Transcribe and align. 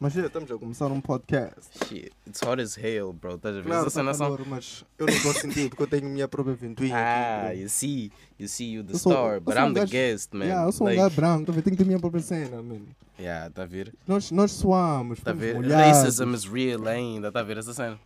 Mas 0.00 0.12
já 0.12 0.26
estamos 0.26 0.48
a 0.52 0.56
começar 0.56 0.86
um 0.92 1.00
podcast. 1.00 1.60
Shit, 1.88 2.12
it's 2.24 2.40
hot 2.42 2.62
as 2.62 2.76
hell, 2.78 3.12
bro. 3.12 3.34
Estás 3.34 3.56
a 3.56 3.60
ver? 3.60 3.64
Claro, 3.68 3.90
tá 3.90 4.14
calor, 4.14 4.46
mas 4.46 4.84
eu 4.96 5.06
não 5.06 5.12
estou 5.14 5.30
a 5.32 5.34
sentir 5.34 5.68
porque 5.68 5.82
eu 5.82 5.86
tenho 5.88 6.08
minha 6.08 6.28
própria 6.28 6.54
ventoinha 6.54 6.94
Ah, 6.96 7.48
aqui. 7.48 7.62
you 7.62 7.68
see, 7.68 8.12
you 8.38 8.46
see, 8.48 8.74
you 8.74 8.84
the 8.84 8.96
sou- 8.96 9.10
star, 9.10 9.40
but 9.40 9.54
sou 9.54 9.62
um 9.64 9.66
I'm 9.66 9.74
the 9.74 9.80
gajo- 9.80 9.90
guest, 9.92 10.32
man. 10.34 10.44
Yeah, 10.44 10.68
eu 10.68 10.72
sou 10.72 10.86
um 10.86 10.90
like, 10.90 11.02
gajo 11.02 11.16
branco, 11.16 11.46
tá 11.46 11.52
tenho 11.52 11.64
que 11.64 11.76
ter 11.76 11.84
minha 11.84 11.98
própria 11.98 12.22
cena, 12.22 12.62
man. 12.62 12.78
yeah, 13.18 13.50
tá 13.50 13.64
a 13.64 13.66
ver? 13.66 13.92
Nós, 14.06 14.30
nós 14.30 14.52
suamos, 14.52 15.18
Tá 15.18 15.32
a 15.32 15.34
ver? 15.34 15.56
molhados. 15.56 15.98
Racism 15.98 16.32
is 16.32 16.44
real 16.44 16.86
ainda, 16.86 17.32
tá 17.32 17.40
a 17.40 17.42
ver 17.42 17.58
essa 17.58 17.74
cena? 17.74 17.98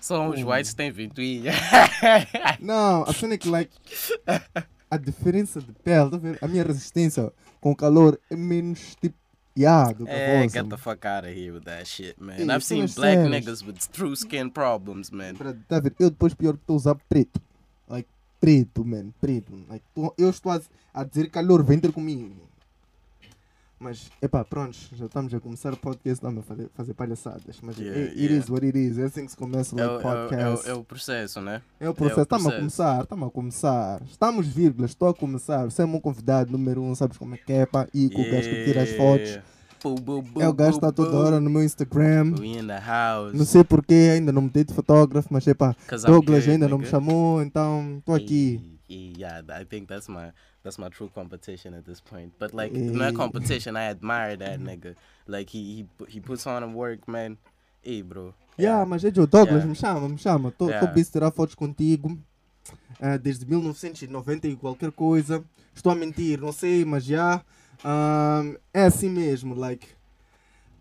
Só 0.00 0.28
os 0.28 0.40
whites 0.44 0.72
têm 0.72 0.92
ventoinha. 0.92 1.52
Não, 2.60 3.02
a 3.02 3.12
cena 3.12 3.34
é 3.34 3.38
que, 3.38 3.48
like, 3.48 3.72
a 4.88 4.96
diferença 4.96 5.60
de 5.60 5.72
pele, 5.72 6.10
tá 6.10 6.16
a 6.16 6.20
ver? 6.20 6.38
A 6.40 6.46
minha 6.46 6.62
resistência 6.62 7.32
com 7.60 7.72
o 7.72 7.76
calor 7.76 8.18
é 8.30 8.36
menos, 8.36 8.94
tipo, 9.00 9.18
yeah, 9.56 9.92
do 9.92 10.04
que 10.04 10.10
a 10.10 10.14
Eh, 10.14 10.42
vossa. 10.44 10.60
get 10.62 10.68
the 10.68 10.76
fuck 10.78 11.04
out 11.04 11.24
of 11.26 11.34
here 11.34 11.52
with 11.52 11.64
that 11.64 11.86
shit, 11.86 12.20
man. 12.20 12.38
Hey, 12.38 12.50
I've 12.50 12.64
seen 12.64 12.84
as 12.84 12.94
black 12.94 13.18
niggas 13.18 13.64
with 13.64 13.78
true 13.92 14.14
skin 14.16 14.50
problems, 14.50 15.10
man. 15.10 15.34
Pra- 15.36 15.54
Tá? 15.68 15.80
Eu 15.98 16.10
depois 16.10 16.34
pior 16.34 16.54
que 16.54 16.62
estou 16.62 16.74
a 16.74 16.76
usar 16.76 16.94
preto. 17.08 17.40
Like, 17.88 18.08
preto, 18.40 18.84
man, 18.84 19.12
preto. 19.20 19.52
Like, 19.68 19.84
eu 20.16 20.30
estou 20.30 20.52
a, 20.52 20.60
a 20.94 21.04
dizer 21.04 21.28
calor, 21.30 21.62
vem 21.62 21.78
ter 21.78 21.92
comigo. 21.92 22.48
Mas, 23.82 24.10
epá, 24.20 24.44
pronto, 24.44 24.76
já 24.94 25.06
estamos 25.06 25.32
a 25.32 25.40
começar 25.40 25.72
o 25.72 25.76
podcast, 25.78 26.22
não, 26.22 26.38
a 26.38 26.42
fazer, 26.42 26.68
fazer 26.74 26.92
palhaçadas. 26.92 27.58
Mas 27.62 27.78
Yeah, 27.78 27.98
it, 27.98 28.10
it 28.10 28.20
yeah. 28.24 28.38
is 28.38 28.50
what 28.50 28.66
it 28.66 28.78
is. 28.78 28.98
É 28.98 29.04
assim 29.04 29.24
que 29.24 29.30
se 29.30 29.36
começa 29.38 29.74
É, 29.80 29.86
like, 29.86 30.06
o- 30.06 30.10
é, 30.10 30.14
podcast. 30.28 30.68
é, 30.68 30.72
o- 30.72 30.76
é 30.76 30.78
o 30.78 30.84
processo, 30.84 31.40
né? 31.40 31.62
É 31.80 31.88
o 31.88 31.94
processo, 31.94 32.20
é 32.20 32.22
estamos 32.24 32.46
a 32.46 32.56
começar, 32.56 33.02
estamos 33.02 33.28
a 33.28 33.30
começar. 33.30 34.02
Estamos 34.02 34.46
vírgulas, 34.48 34.90
estou 34.90 35.08
a 35.08 35.14
começar. 35.14 35.64
Você 35.64 35.80
é 35.80 35.86
meu 35.86 35.98
convidado 35.98 36.52
número 36.52 36.82
um, 36.82 36.94
sabes 36.94 37.16
como 37.16 37.34
é 37.34 37.38
que 37.38 37.52
é, 37.54 37.64
pá? 37.64 37.88
E 37.94 38.10
com 38.10 38.20
o 38.20 38.30
gajo 38.30 38.50
que 38.50 38.64
tira 38.66 38.82
as 38.82 38.90
fotos. 38.90 39.28
Yeah. 39.28 39.44
É 40.40 40.46
o 40.46 40.52
gajo 40.52 40.76
está 40.76 40.92
toda 40.92 41.16
hora 41.16 41.40
no 41.40 41.48
meu 41.48 41.64
Instagram. 41.64 42.34
Não 43.32 43.46
sei 43.46 43.64
porquê, 43.64 44.10
ainda 44.12 44.30
não 44.30 44.42
meti 44.42 44.62
de 44.62 44.74
fotógrafo, 44.74 45.28
mas 45.30 45.48
é 45.48 45.54
pá, 45.54 45.74
Douglas 46.04 46.46
ainda 46.46 46.68
não 46.68 46.76
me 46.76 46.84
chamou, 46.84 47.40
então 47.42 47.96
estou 48.00 48.14
aqui. 48.14 48.60
Yeah, 48.90 49.42
I 49.48 49.64
think 49.64 49.88
that's 49.88 50.08
my 50.08 50.32
that's 50.64 50.76
my 50.78 50.88
true 50.88 51.08
competition 51.14 51.74
at 51.74 51.84
this 51.84 52.00
point. 52.00 52.32
But 52.38 52.52
like 52.52 52.74
my 52.74 53.08
Eh. 53.08 53.12
competition, 53.12 53.76
I 53.76 53.84
admire 53.90 54.36
that 54.38 54.58
nigga. 54.60 54.96
Like 55.28 55.48
he 55.50 55.62
he 55.76 55.86
he 56.08 56.20
puts 56.20 56.46
on 56.46 56.62
a 56.62 56.66
work, 56.66 57.06
man. 57.06 57.38
Hey, 57.82 58.02
bro. 58.02 58.34
Yeah, 58.58 58.84
mas 58.84 59.04
é 59.04 59.10
Joe 59.14 59.26
Douglas, 59.26 59.62
Yeah. 59.62 59.66
me 59.68 59.74
chama, 59.74 60.08
me 60.08 60.18
chama. 60.18 60.48
Estou 60.50 60.68
Yeah. 60.70 60.86
busy 60.92 61.10
tirar 61.12 61.30
fotos 61.30 61.54
contigo 61.54 62.18
ah, 63.00 63.16
desde 63.16 63.46
1990 63.46 64.48
e 64.48 64.56
qualquer 64.56 64.90
coisa. 64.92 65.42
Estou 65.74 65.92
a 65.92 65.94
mentir, 65.94 66.40
não 66.40 66.52
sei, 66.52 66.84
mas 66.84 67.04
já. 67.04 67.42
ah, 67.84 68.42
é 68.74 68.82
assim 68.84 69.08
mesmo, 69.08 69.54
like. 69.54 69.86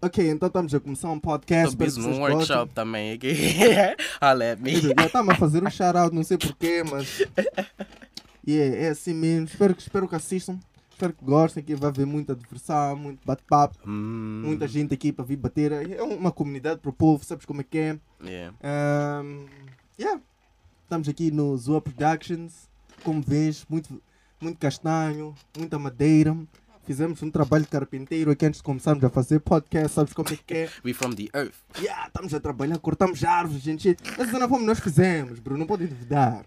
Ok, 0.02 0.30
então 0.30 0.48
estamos 0.48 0.74
a 0.74 0.80
começar 0.80 1.10
um 1.12 1.20
podcast. 1.20 1.76
Vocês 1.76 1.98
gostem. 1.98 2.20
workshop 2.20 2.74
também 2.74 3.12
aqui. 3.12 3.34
At 4.22 4.60
me. 4.60 4.80
Já 4.80 4.94
estamos 5.06 5.34
a 5.34 5.38
fazer 5.38 5.62
um 5.66 5.70
shout-out, 5.70 6.16
não 6.16 6.24
sei 6.24 6.38
porquê, 6.38 6.84
mas. 6.90 7.24
Yeah, 8.48 8.76
é 8.78 8.90
assim 8.90 9.14
mesmo. 9.14 9.46
Espero 9.46 9.76
que, 9.76 9.82
espero 9.82 10.08
que 10.08 10.16
assistam. 10.16 10.58
Espero 10.90 11.14
que 11.14 11.24
gostem, 11.24 11.62
que 11.64 11.76
vai 11.76 11.90
haver 11.90 12.06
muita 12.08 12.34
diversão, 12.36 12.96
muito 12.96 13.20
bate-papo. 13.24 13.78
Mm, 13.86 14.42
Muita 14.44 14.68
gente 14.68 14.92
aqui 14.94 15.12
para 15.12 15.24
vir 15.24 15.36
bater. 15.36 15.72
É 15.72 16.02
uma 16.02 16.32
comunidade 16.32 16.80
para 16.80 16.90
o 16.90 16.94
povo, 16.94 17.24
sabes 17.24 17.46
como 17.46 17.62
é 17.62 17.64
que 17.64 17.78
é? 17.78 18.00
Yeah. 18.24 18.56
Um, 19.24 19.46
yeah. 20.00 20.20
Estamos 20.84 21.08
aqui 21.08 21.30
no 21.30 21.56
Zoa 21.58 21.80
Productions. 21.80 22.68
Como 23.04 23.22
vês, 23.22 23.66
muito, 23.70 24.02
muito 24.42 24.58
castanho, 24.58 25.36
muita 25.56 25.78
madeira. 25.78 26.36
Fizemos 26.90 27.22
um 27.22 27.30
trabalho 27.30 27.66
de 27.66 27.70
carpinteiro 27.70 28.32
aqui 28.32 28.48
antes 28.48 28.62
de 28.62 28.64
começarmos 28.64 29.04
a 29.04 29.12
fazer 29.12 29.40
podcast, 29.42 29.94
sabes 29.94 30.12
como 30.12 30.28
é 30.30 30.36
que 30.44 30.54
é? 30.56 30.70
We 30.84 30.92
from 30.92 31.12
the 31.12 31.28
earth. 31.36 31.54
Yeah, 31.80 32.08
estamos 32.08 32.34
a 32.34 32.40
trabalhar, 32.40 32.80
cortamos 32.80 33.24
árvores, 33.24 33.62
gente. 33.62 33.96
Essa 34.18 34.40
não 34.40 34.50
fomos 34.50 34.66
nós 34.66 34.80
fizemos, 34.80 35.38
bro, 35.38 35.56
não 35.56 35.68
podem 35.68 35.86
duvidar. 35.86 36.44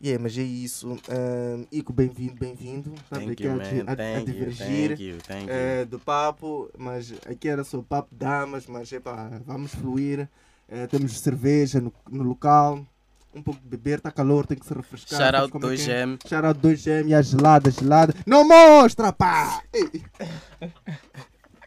Yeah, 0.00 0.22
mas 0.22 0.38
é 0.38 0.42
isso. 0.42 0.88
Um, 0.92 1.66
Ico, 1.72 1.92
bem-vindo, 1.92 2.36
bem-vindo. 2.36 2.94
Estamos 2.94 3.24
Thank 3.24 3.32
aqui 3.32 3.42
you, 3.42 3.50
a, 3.88 3.90
a- 3.90 4.18
a 4.18 4.24
divergir 4.24 4.88
thank 4.90 5.02
you, 5.02 5.16
thank 5.26 5.42
you. 5.46 5.50
eh, 5.50 5.84
do 5.84 5.98
papo, 5.98 6.70
mas 6.78 7.12
aqui 7.28 7.48
era 7.48 7.64
só 7.64 7.82
papo 7.82 8.10
de 8.12 8.18
damas, 8.18 8.66
mas 8.68 8.92
epá, 8.92 9.32
vamos 9.44 9.74
fluir. 9.74 10.28
Eh, 10.68 10.86
temos 10.86 11.18
cerveja 11.18 11.80
no, 11.80 11.92
no 12.08 12.22
local, 12.22 12.86
um 13.34 13.42
pouco 13.42 13.60
de 13.60 13.68
beber, 13.68 13.98
está 13.98 14.10
calor, 14.10 14.46
tem 14.46 14.56
que 14.56 14.66
se 14.66 14.72
refrescar. 14.74 15.18
Shout 15.20 15.36
out 15.36 15.52
como 15.52 15.66
é 15.66 15.76
que? 15.76 15.82
2M. 15.82 16.18
Shout 16.28 16.46
out 16.46 16.60
2M 16.60 17.08
e 17.08 17.14
a 17.14 17.22
gelada, 17.22 17.70
gelada. 17.70 18.14
Não 18.26 18.46
mostra, 18.46 19.12
pá! 19.12 19.60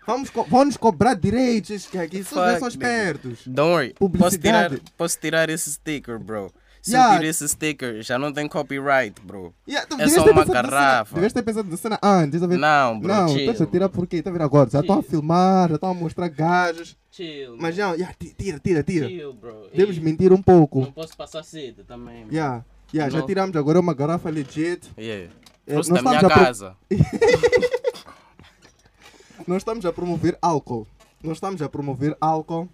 Vamos, 0.05 0.29
co 0.29 0.43
vamos 0.45 0.77
cobrar 0.77 1.15
direitos, 1.15 1.85
que 1.85 1.97
aqui 1.97 2.23
são, 2.23 2.67
espertos. 2.67 3.39
Don't 3.45 3.71
worry. 3.73 3.93
Posso 4.17 4.37
tirar, 4.37 4.71
posso 4.97 5.19
tirar 5.19 5.49
esse 5.49 5.73
sticker, 5.73 6.17
bro. 6.17 6.49
Se 6.81 6.91
Yeah. 6.91 7.15
eu 7.15 7.19
tirar 7.19 7.29
esse 7.29 7.49
sticker, 7.49 8.01
já 8.01 8.17
não 8.17 8.31
tem 8.31 8.47
copyright, 8.47 9.19
bro. 9.21 9.53
Yeah, 9.67 9.85
É 9.99 10.07
só 10.07 10.23
uma 10.31 10.45
garrafa. 10.45 11.15
Devias 11.15 11.33
ter 11.33 11.41
pensado 11.41 11.69
na 11.69 11.75
cena 11.75 11.99
antes, 12.01 12.39
ver? 12.39 12.57
Não, 12.57 12.97
bro, 12.97 13.13
Não, 13.13 13.35
estás 13.37 13.61
a 13.61 13.65
tirar 13.65 13.89
por 13.89 14.07
quê? 14.07 14.17
Está 14.17 14.29
a 14.29 14.33
ver 14.33 14.41
agora? 14.41 14.69
Já 14.69 14.79
estão 14.79 14.99
a 14.99 15.03
filmar, 15.03 15.67
já 15.67 15.75
estão 15.75 15.89
a 15.89 15.93
mostrar 15.93 16.29
gajos. 16.29 16.95
Chill, 17.17 17.57
Mas 17.59 17.75
já, 17.75 17.93
yeah, 17.95 18.13
ti- 18.13 18.35
tira, 18.37 18.59
tira, 18.59 18.83
tira. 18.83 19.07
chill, 19.09 19.33
bro. 19.33 19.67
Devemos 19.71 19.97
mentir 19.97 20.31
um 20.31 20.39
pouco. 20.41 20.81
Não 20.81 20.91
posso 20.91 21.17
passar 21.17 21.41
sede 21.43 21.83
também. 21.83 22.19
mano. 22.21 22.31
Yeah, 22.31 22.63
yeah, 22.93 23.11
já 23.11 23.19
Não. 23.21 23.25
tiramos 23.25 23.55
agora 23.55 23.79
uma 23.79 23.95
garrafa 23.95 24.29
legit. 24.29 24.87
Yeah. 24.95 25.33
Trouxe 25.65 25.89
nós, 25.89 26.03
da 26.03 26.09
minha 26.09 26.21
estamos 26.21 26.31
a 26.31 26.35
pro- 26.35 26.45
casa. 26.45 26.77
nós 29.47 29.57
estamos 29.57 29.85
a 29.85 29.91
promover 29.91 30.37
álcool. 30.41 30.87
Nós 31.23 31.37
estamos 31.37 31.61
a 31.61 31.69
promover 31.69 32.15
álcool. 32.21 32.69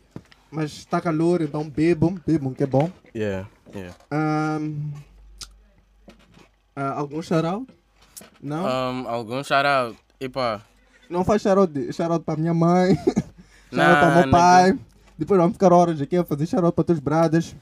Mas 0.51 0.71
está 0.73 0.99
calor, 1.01 1.41
então 1.41 1.67
bebam, 1.67 2.15
bebam 2.27 2.53
que 2.53 2.63
é 2.63 2.67
bom. 2.67 2.91
Yeah, 3.15 3.47
yeah. 3.73 3.95
Ahm, 4.11 4.91
ah, 6.75 6.99
algum 6.99 7.21
shout-out? 7.21 7.65
Não? 8.41 8.65
Um, 8.65 9.07
algum 9.07 9.43
shout 9.43 9.65
out. 9.65 9.97
Epa. 10.19 10.61
Não 11.09 11.23
faz 11.23 11.41
shout-out 11.41 11.71
shout-out 11.93 12.23
para 12.25 12.37
minha 12.39 12.53
mãe. 12.53 12.97
Nah, 13.77 13.95
para 13.99 14.21
meu 14.21 14.31
pai. 14.31 14.79
Depois 15.17 15.39
vamos 15.39 15.53
ficar 15.53 15.71
horas 15.71 16.01
aqui 16.01 16.17
a 16.17 16.23
fazer 16.23 16.45
shout-out 16.47 16.73
para 16.75 16.83
teus 16.85 16.99
brothers. 16.99 17.55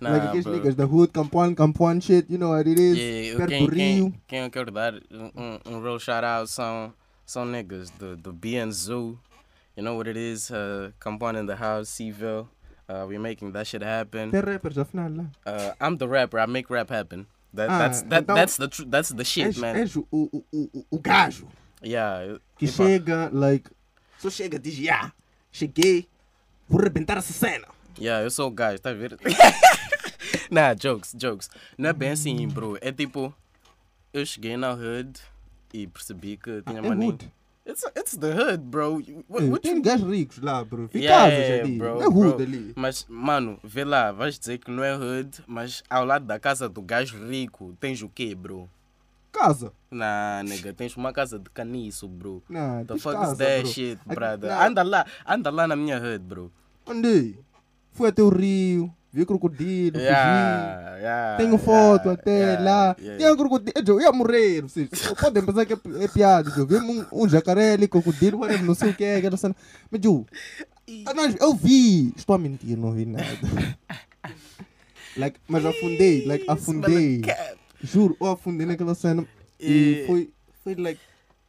Nah, 0.00 0.10
like 0.12 0.26
aqueles 0.28 0.46
niggas 0.46 0.74
da 0.74 0.84
hood, 0.86 1.12
Campuan, 1.12 1.54
Campuan 1.54 2.00
shit, 2.00 2.26
you 2.30 2.38
know 2.38 2.50
what 2.50 2.66
it 2.68 2.78
is. 2.78 2.96
Yeah, 2.96 3.36
perto 3.36 3.50
quem, 3.50 3.66
do 3.66 3.72
quem, 3.74 3.94
Rio. 3.96 4.14
quem 4.26 4.38
eu 4.40 4.50
quero 4.50 4.70
dar 4.70 4.94
um, 5.10 5.58
um, 5.66 5.82
real 5.82 5.98
shout 5.98 6.24
out 6.24 6.48
são, 6.50 6.92
são 7.26 7.44
niggas 7.44 7.90
do, 7.90 8.16
do 8.16 8.32
BN 8.32 8.72
Zoo. 8.72 9.18
You 9.76 9.82
know 9.84 9.96
what 9.96 10.08
it 10.08 10.18
is? 10.18 10.50
Uh, 10.50 10.92
Compound 11.00 11.38
in 11.38 11.46
the 11.46 11.54
house, 11.56 11.88
Seaville. 11.90 12.46
Uh, 12.88 13.06
we're 13.06 13.20
making 13.20 13.52
that 13.52 13.66
shit 13.66 13.82
happen. 13.82 14.30
Tem 14.30 14.40
rappers 14.40 14.76
afinal 14.78 15.10
lá. 15.10 15.24
Uh, 15.46 15.74
I'm 15.80 15.96
the 15.98 16.08
rapper. 16.08 16.38
I 16.40 16.46
make 16.46 16.70
rap 16.72 16.90
happen. 16.90 17.26
That, 17.54 17.68
Ah, 17.70 17.78
that's 17.78 18.02
that, 18.02 18.22
então- 18.22 18.34
that's 18.36 18.56
the 18.56 18.68
that's 18.88 19.08
the 19.10 19.24
shit, 19.24 19.48
És, 19.48 19.56
man. 19.58 19.76
és 19.76 19.96
o, 19.96 20.06
o, 20.10 20.44
o, 20.52 20.86
o, 20.90 20.98
gajo 20.98 21.46
Yeah. 21.82 22.38
que 22.56 22.66
chega, 22.68 23.28
like, 23.32 23.70
só 24.18 24.30
chega 24.30 24.58
diz, 24.58 24.78
yeah, 24.78 25.12
cheguei, 25.52 26.08
vou 26.68 26.80
arrebentar 26.80 27.16
essa 27.18 27.32
cena. 27.32 27.66
Yeah, 27.98 28.24
eu 28.24 28.30
sou 28.30 28.48
o 28.48 28.50
gajo, 28.50 28.80
tá 28.80 28.92
vendo? 28.92 29.18
nah, 30.50 30.74
jokes, 30.74 31.14
jokes. 31.18 31.50
Não 31.76 31.88
é 31.90 31.92
bem 31.92 32.10
assim, 32.10 32.46
bro. 32.48 32.78
É 32.80 32.90
tipo, 32.92 33.34
eu 34.12 34.24
cheguei 34.24 34.56
na 34.56 34.72
hood 34.72 35.20
e 35.72 35.86
percebi 35.86 36.36
que 36.36 36.62
tinha 36.62 36.78
é 36.78 36.82
maninho. 36.82 37.18
It's, 37.66 37.84
it's 37.96 38.16
the 38.16 38.32
hood, 38.32 38.64
bro. 38.64 38.94
What, 39.28 39.44
what 39.46 39.60
Tem 39.60 39.76
you... 39.76 39.82
gajos 39.82 40.10
ricos 40.10 40.38
lá, 40.38 40.64
bro. 40.64 40.88
Fica 40.88 41.04
Yeah, 41.04 41.60
ali. 41.62 41.76
bro, 41.78 42.00
é 42.00 42.06
hood 42.08 42.14
bro. 42.36 42.42
ali. 42.42 42.72
Mas, 42.74 43.04
mano, 43.08 43.60
vê 43.62 43.84
lá, 43.84 44.10
vais 44.12 44.38
dizer 44.38 44.58
que 44.58 44.70
não 44.70 44.82
é 44.82 44.96
hood, 44.96 45.42
mas 45.46 45.82
ao 45.88 46.04
lado 46.04 46.24
da 46.24 46.38
casa 46.40 46.68
do 46.68 46.80
gajo 46.82 47.18
rico, 47.28 47.76
tens 47.78 48.02
o 48.02 48.08
quê, 48.08 48.34
bro? 48.34 48.68
Casa. 49.32 49.72
Nah, 49.90 50.42
nigga, 50.44 50.72
tens 50.72 50.96
uma 50.96 51.12
casa 51.12 51.38
de 51.38 51.48
caniço, 51.50 52.08
bro. 52.08 52.42
Não, 52.48 52.84
The 52.84 52.98
fuck 52.98 53.14
casa, 53.16 53.32
is 53.32 53.38
that 53.38 53.62
bro. 53.62 53.72
shit, 53.72 53.98
brother? 54.06 54.50
não. 54.50 54.60
Anda 54.62 54.82
lá, 54.82 55.06
anda 55.26 55.50
lá 55.50 55.68
na 55.68 55.76
minha 55.76 55.98
hood, 55.98 56.18
bro. 56.24 56.52
Andei. 56.86 57.38
Fui 57.92 58.08
até 58.08 58.22
o 58.22 58.28
rio, 58.28 58.92
vi 59.12 59.26
crocodilo, 59.26 59.92
fugi. 59.98 60.04
Yeah, 60.04 60.96
yeah, 60.98 61.36
Tenho 61.36 61.58
foto 61.58 62.04
yeah, 62.08 62.12
até 62.12 62.38
yeah, 62.38 62.62
lá. 62.62 62.96
yeah. 62.98 63.18
Tem 63.18 63.32
um 63.32 63.36
crocodilo. 63.36 63.72
Eu 63.86 64.00
ia 64.00 64.12
morrer. 64.12 64.62
Vocês 64.62 64.88
podem 65.20 65.44
pensar 65.44 65.66
que 65.66 65.74
é, 65.74 65.78
é 66.04 66.08
piada. 66.08 66.50
Eu 66.56 66.66
vi 66.66 66.76
um, 66.76 67.06
um 67.12 67.28
jacaré 67.28 67.74
ali, 67.74 67.88
crocodilo, 67.88 68.38
whatever, 68.38 68.64
não 68.64 68.74
sei 68.74 68.90
o 68.90 68.94
que 68.94 69.04
é. 69.04 69.16
aquela 69.16 69.36
cena. 69.36 69.54
Mas 69.90 70.00
eu, 70.04 70.26
ah, 71.06 71.12
eu 71.40 71.54
vi. 71.54 72.12
Estou 72.16 72.34
a 72.34 72.38
mentir, 72.38 72.76
não 72.76 72.92
vi 72.92 73.06
nada. 73.06 73.24
like, 75.16 75.38
mas 75.48 75.64
afundei, 75.64 76.26
like, 76.26 76.44
afundei. 76.48 77.22
Juro, 77.82 78.16
eu 78.20 78.26
afundei 78.28 78.66
naquela 78.66 78.94
cena. 78.94 79.24
E 79.58 80.02
E- 80.02 80.06
foi, 80.06 80.30
foi 80.64 80.74
like, 80.74 81.00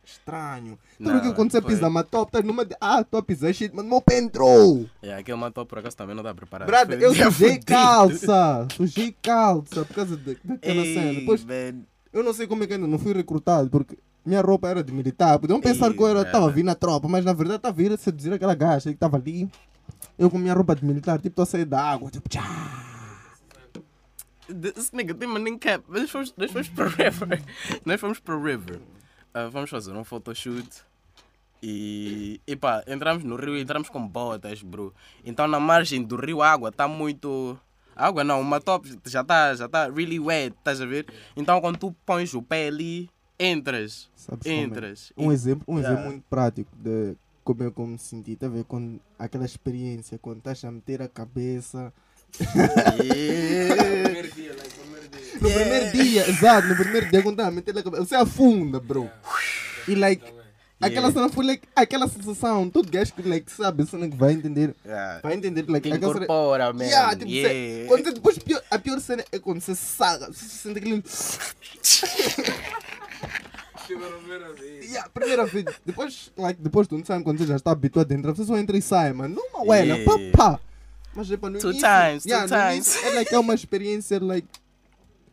estranho. 0.03 0.77
Tudo 0.97 1.09
Não, 1.13 1.21
que 1.21 1.29
você 1.51 1.61
foi- 1.61 1.71
pisa 1.71 1.81
numa 1.83 2.03
top, 2.03 2.31
tá 2.31 2.41
numa. 2.41 2.65
de- 2.65 2.75
Ah, 2.81 3.03
tô 3.03 3.17
a 3.17 3.23
pisar 3.23 3.53
shit, 3.53 3.73
mas 3.73 3.85
meu 3.85 4.01
pé 4.01 4.17
entrou. 4.19 4.85
Yeah, 5.03 5.21
aquele 5.21 5.37
matou 5.37 5.65
por 5.65 5.79
acaso 5.79 5.95
também 5.95 6.15
não 6.15 6.23
dá 6.23 6.33
preparado. 6.33 6.93
Eu 6.93 7.13
sujei 7.15 7.59
calça. 7.59 8.67
Sujei 8.75 9.15
calça 9.21 9.85
por 9.85 9.93
causa 9.95 10.17
de- 10.17 10.37
daquela 10.43 10.81
Ei, 10.85 10.93
cena. 10.93 11.13
Depois, 11.19 11.43
man. 11.43 11.81
eu 12.11 12.23
não 12.23 12.33
sei 12.33 12.47
como 12.47 12.63
é 12.63 12.67
que 12.67 12.73
ainda 12.73 12.87
não 12.87 12.99
fui 12.99 13.13
recrutado, 13.13 13.69
porque 13.69 13.97
minha 14.25 14.41
roupa 14.41 14.67
era 14.69 14.83
de 14.83 14.91
militar. 14.91 15.39
Podiam 15.39 15.59
pensar 15.61 15.87
Ei, 15.87 15.93
que 15.93 16.01
eu 16.03 16.07
era- 16.07 16.25
tava 16.25 16.45
velho. 16.45 16.55
vindo 16.55 16.65
na 16.65 16.75
tropa, 16.75 17.07
mas 17.07 17.23
na 17.25 17.33
verdade 17.33 17.57
estava 17.57 17.73
a 17.73 17.77
vir 17.77 17.91
a 17.91 17.97
seduzir 17.97 18.33
aquela 18.33 18.55
gaja 18.55 18.89
que 18.89 18.95
estava 18.95 19.17
ali. 19.17 19.49
Eu 20.17 20.29
com 20.29 20.37
minha 20.37 20.53
roupa 20.53 20.75
de 20.75 20.83
militar, 20.85 21.17
tipo, 21.17 21.29
estou 21.29 21.43
a 21.43 21.45
sair 21.45 21.65
da 21.65 21.81
água, 21.81 22.09
tipo, 22.11 22.27
tchá. 22.27 22.90
This 24.53 24.91
nigga 24.91 25.13
tem 25.13 25.27
nem 25.39 25.57
cap. 25.57 25.83
Nós 25.87 26.09
fomos, 26.09 26.33
nós 26.37 26.51
fomos 26.51 26.67
para 26.69 26.85
o 26.85 26.89
River. 26.89 27.41
Nós 27.85 27.99
fomos 27.99 28.19
para 28.19 28.35
o 28.35 28.43
River. 28.43 28.79
Ah, 29.33 29.47
vamos 29.47 29.69
fazer 29.69 29.91
um 29.93 30.03
photoshoot. 30.03 30.67
E, 31.63 32.41
e 32.47 32.55
pá, 32.55 32.83
entramos 32.87 33.23
no 33.23 33.35
rio 33.35 33.55
e 33.55 33.61
entramos 33.61 33.87
com 33.89 34.05
botas, 34.07 34.61
bro. 34.63 34.93
Então 35.23 35.47
na 35.47 35.59
margem 35.59 36.01
do 36.03 36.15
rio 36.15 36.41
a 36.41 36.49
água 36.51 36.69
está 36.69 36.87
muito. 36.87 37.57
a 37.95 38.07
Água 38.07 38.23
não, 38.23 38.41
uma 38.41 38.59
top 38.59 38.89
já 39.05 39.21
está 39.21 39.53
já 39.53 39.69
tá 39.69 39.87
really 39.87 40.19
wet, 40.19 40.55
estás 40.57 40.81
a 40.81 40.85
ver? 40.87 41.05
Então 41.37 41.61
quando 41.61 41.77
tu 41.77 41.95
pões 42.05 42.33
o 42.33 42.41
pé 42.41 42.67
ali, 42.67 43.09
entras. 43.39 44.09
Sabes 44.15 44.43
como 44.47 44.55
é? 44.55 44.63
Entras. 44.63 45.13
Um 45.15 45.31
exemplo, 45.31 45.63
um 45.67 45.77
Yeah. 45.77 45.93
exemplo 45.93 46.11
muito 46.11 46.25
prático 46.29 46.71
de 46.77 47.15
como 47.43 47.63
eu 47.63 47.71
como 47.71 47.89
me 47.93 47.99
senti, 47.99 48.35
tá 48.35 48.47
a 48.47 48.49
ver? 48.49 48.63
Quando, 48.63 48.99
aquela 49.19 49.45
experiência, 49.45 50.17
quando 50.17 50.39
estás 50.39 50.63
a 50.65 50.71
meter 50.71 51.01
a 51.01 51.07
cabeça. 51.07 51.93
Yeah. 53.03 53.75
Primeiro 54.03 54.31
dia, 54.31 54.53
like, 54.55 54.73
primeiro 54.79 55.07
dia. 55.09 55.21
No 55.41 55.47
Yeah. 55.49 55.59
primeiro 55.69 55.91
dia, 55.91 56.29
exato, 56.29 56.67
no 56.67 56.75
primeiro 56.75 57.09
dia, 57.09 57.21
quando 57.23 57.33
estás 57.33 57.47
a 57.47 57.51
meter 57.51 57.77
a 57.77 57.81
cabeça, 57.83 58.05
você 58.05 58.15
afunda, 58.15 58.79
bro. 58.79 59.09
E 59.87 59.95
like, 59.95 60.23
aquela 60.79 61.07
Yeah. 61.07 61.11
cena 61.13 61.29
foi 61.29 61.45
like, 61.45 61.67
aquela 61.75 62.07
sensação, 62.07 62.69
todo 62.69 62.91
gajo 62.91 63.11
que 63.13 63.27
like, 63.27 63.51
sabe, 63.51 63.83
cena 63.87 64.07
que 64.07 64.15
vai 64.15 64.33
entender, 64.33 64.75
Yeah. 64.85 65.19
vai 65.23 65.33
entender, 65.33 65.65
like, 65.67 65.89
Que 65.89 65.95
aquela 65.95 66.13
cena- 66.13 66.25
incorpora, 66.25 66.71
man. 66.73 66.83
Yeah, 66.83 67.15
tipo, 67.15 67.31
Yeah. 67.31 67.49
Você, 67.49 67.85
quando 67.87 68.03
você 68.03 68.13
depois, 68.13 68.37
pior- 68.37 68.63
a 68.69 68.77
pior 68.79 68.99
cena 68.99 69.25
é 69.31 69.39
quando 69.39 69.61
você 69.61 69.73
saga, 69.73 70.27
você 70.27 70.45
sente 70.45 70.77
aquele. 70.77 71.01
Tipo, 73.87 74.05
primeira 74.19 74.53
vez. 74.53 74.85
Yeah, 74.91 75.09
primeira 75.09 75.45
vez, 75.45 75.65
depois, 75.85 76.31
like, 76.37 76.61
depois 76.61 76.87
tu 76.87 76.97
não 76.97 77.03
sabe 77.05 77.23
quando 77.23 77.39
você 77.39 77.47
já 77.47 77.55
está 77.55 77.71
habituado 77.71 78.11
a 78.11 78.15
entrar, 78.15 78.33
você 78.35 78.45
só 78.45 78.55
entra 78.57 78.77
e 78.77 78.81
sai, 78.81 79.11
mano. 79.11 79.35
Numa 79.35 79.65
uela, 79.65 79.95
Yeah. 79.97 80.05
pá, 80.05 80.17
pá. 80.53 80.59
Mas 81.15 81.29
é 81.31 81.35
para 81.35 81.49
no 81.49 81.59
Two 81.59 81.71
início, 81.71 81.87
times, 81.89 82.23
two 82.23 82.29
yeah, 82.29 82.47
no 82.47 82.55
times. 82.55 82.95
início, 82.95 83.09
é, 83.09 83.15
like, 83.15 83.35
é 83.35 83.39
uma 83.39 83.53
experiência 83.53 84.17
like, 84.23 84.47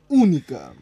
única. 0.08 0.72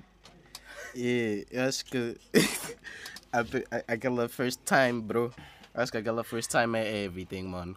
Yeah, 0.94 1.44
eu 1.50 1.64
acho 1.68 1.84
que 1.84 2.16
aquela 3.86 4.28
first 4.28 4.60
time, 4.64 5.00
bro. 5.00 5.32
Acho 5.74 5.92
que 5.92 5.98
aquela 5.98 6.24
first 6.24 6.50
time 6.50 6.78
é 6.78 7.04
everything, 7.04 7.42
mano. 7.44 7.76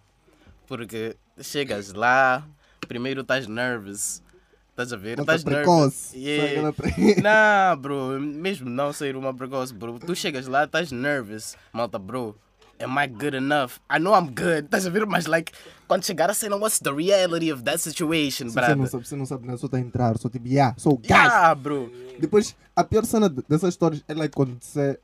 Porque 0.68 1.16
chegas 1.42 1.92
lá, 1.94 2.48
primeiro 2.88 3.22
estás 3.22 3.48
nervous. 3.48 4.22
Estás 4.70 4.94
a 4.94 4.96
ver? 4.98 5.20
Estás 5.20 5.44
precoce. 5.44 6.18
Yeah. 6.18 6.72
Pre- 6.72 6.94
Não, 7.22 7.78
bro, 7.78 8.18
mesmo 8.22 8.70
não 8.70 8.94
ser 8.94 9.18
uma 9.18 9.34
precoce, 9.34 9.74
bro. 9.74 10.00
Tu 10.00 10.16
chegas 10.16 10.48
lá, 10.48 10.64
estás 10.64 10.90
nervous. 10.92 11.58
Malta, 11.74 12.00
bro, 12.00 12.38
am 12.80 12.98
I 12.98 13.08
good 13.08 13.36
enough? 13.36 13.80
I 13.90 14.00
know 14.00 14.14
I'm 14.14 14.28
good. 14.34 14.66
Estás 14.66 14.86
a 14.86 14.90
ver? 14.90 15.06
Mas, 15.06 15.26
like, 15.28 15.52
quando 15.88 16.06
chegar 16.06 16.30
a 16.30 16.34
cena, 16.34 16.56
what's 16.56 16.80
the 16.80 16.92
reality 16.92 17.52
of 17.52 17.64
that 17.64 17.80
situation, 17.80 18.48
Se 18.50 18.54
você 18.54 18.60
não 18.62 18.76
brother? 18.76 18.88
sabe, 18.90 19.08
você 19.08 19.16
não 19.16 19.26
sabe, 19.26 19.48
não, 19.48 19.58
só 19.58 19.66
está 19.66 19.78
a 19.78 19.82
entrar, 19.82 20.18
só 20.18 20.30
tipo, 20.30 20.48
yeah, 20.48 20.74
sou 20.78 20.94
o 20.94 20.98
gajo. 20.98 21.14
Yeah, 21.14 21.56
bro. 21.56 21.92
Depois, 22.20 22.56
a 22.76 22.84
pior 22.84 23.06
cena 23.06 23.30
de- 23.30 23.44
dessas 23.48 23.70
histórias 23.70 24.04
é 24.08 24.14
like, 24.14 24.34
quando 24.36 24.58
você 24.62 25.00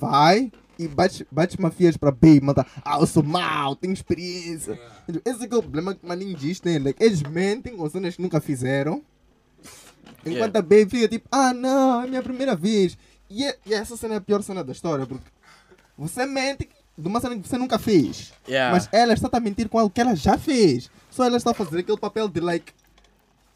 vai 0.00 0.50
e 0.78 0.86
bate, 0.88 1.26
bate 1.30 1.60
mafias 1.60 1.96
para 1.96 2.10
bem, 2.10 2.40
manda, 2.40 2.66
ah, 2.84 2.98
eu 3.00 3.06
sou 3.06 3.22
mau, 3.22 3.74
tenho 3.76 3.92
experiência. 3.92 4.78
Esse 5.24 5.44
é 5.44 5.48
é 5.50 5.56
o 5.56 5.62
problema 5.62 5.94
que 5.94 6.06
maninho 6.06 6.36
diz, 6.36 6.60
né? 6.62 6.78
Like, 6.78 7.02
eles 7.02 7.22
mentem 7.22 7.76
com 7.76 7.88
cenas 7.88 8.14
que 8.16 8.22
nunca 8.22 8.40
fizeram. 8.40 9.02
Enquanto 10.26 10.54
Yeah. 10.54 10.58
a 10.58 10.62
Baby 10.62 10.86
fica 10.90 11.08
tipo, 11.08 11.28
ah 11.30 11.54
não, 11.54 12.02
é 12.02 12.06
minha 12.06 12.22
primeira 12.22 12.54
vez. 12.56 12.98
E, 13.30 13.44
é- 13.44 13.56
e 13.66 13.72
essa 13.74 13.96
cena 13.96 14.14
é 14.14 14.16
a 14.18 14.20
pior 14.20 14.42
cena 14.42 14.62
da 14.64 14.72
história, 14.72 15.06
porque 15.06 15.24
você 15.96 16.26
mente 16.26 16.68
de 16.98 17.06
uma 17.06 17.20
cena 17.20 17.38
que 17.38 17.48
você 17.48 17.56
nunca 17.56 17.78
fez. 17.78 18.32
Yeah. 18.48 18.72
Mas 18.74 18.88
ela 18.90 19.14
está 19.14 19.28
a 19.32 19.40
mentir 19.40 19.68
com 19.68 19.78
algo 19.78 19.90
que 19.90 20.00
ela 20.00 20.16
já 20.16 20.36
fez. 20.36 20.90
Só 21.08 21.24
ela 21.24 21.36
está 21.36 21.52
a 21.52 21.54
fazer 21.54 21.78
aquele 21.78 21.98
papel 21.98 22.28
de 22.28 22.40
like. 22.40 22.72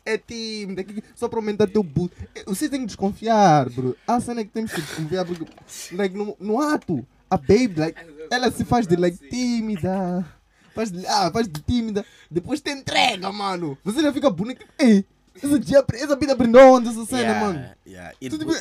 É 0.04 0.18
tímida, 0.18 0.84
só 1.14 1.28
para 1.28 1.38
aumentar 1.38 1.68
teu 1.68 1.82
boot. 1.82 2.12
Você 2.46 2.68
tem 2.68 2.80
que 2.80 2.86
desconfiar, 2.86 3.70
bro. 3.70 3.96
A 4.06 4.18
cena 4.20 4.40
é 4.40 4.44
que 4.44 4.50
temos 4.50 4.72
que 4.72 4.80
desconfiar, 4.80 5.24
porque 5.24 5.46
like, 5.92 6.16
no, 6.16 6.36
no 6.40 6.60
ato, 6.60 7.06
a 7.30 7.36
baby, 7.36 7.74
like, 7.76 8.00
ela 8.28 8.50
se 8.50 8.64
faz 8.64 8.84
de 8.84 8.96
like 8.96 9.28
tímida. 9.28 10.26
Faz 10.74 10.90
de, 10.90 11.06
ah, 11.06 11.30
faz 11.32 11.46
de 11.46 11.60
tímida. 11.60 12.04
Depois 12.28 12.60
te 12.60 12.70
entrega, 12.70 13.30
mano. 13.30 13.78
Você 13.84 14.02
já 14.02 14.12
fica 14.12 14.28
bonita. 14.28 14.64
Ei, 14.76 15.04
essa, 15.40 15.58
dia, 15.58 15.84
essa 15.94 16.16
vida 16.16 16.32
aprendeu 16.32 16.72
onde 16.72 16.88
essa 16.88 17.06
cena, 17.06 17.20
yeah, 17.20 17.40
mano. 17.40 17.70
Yeah. 17.86 18.14
Tu, 18.20 18.38
tipo. 18.38 18.52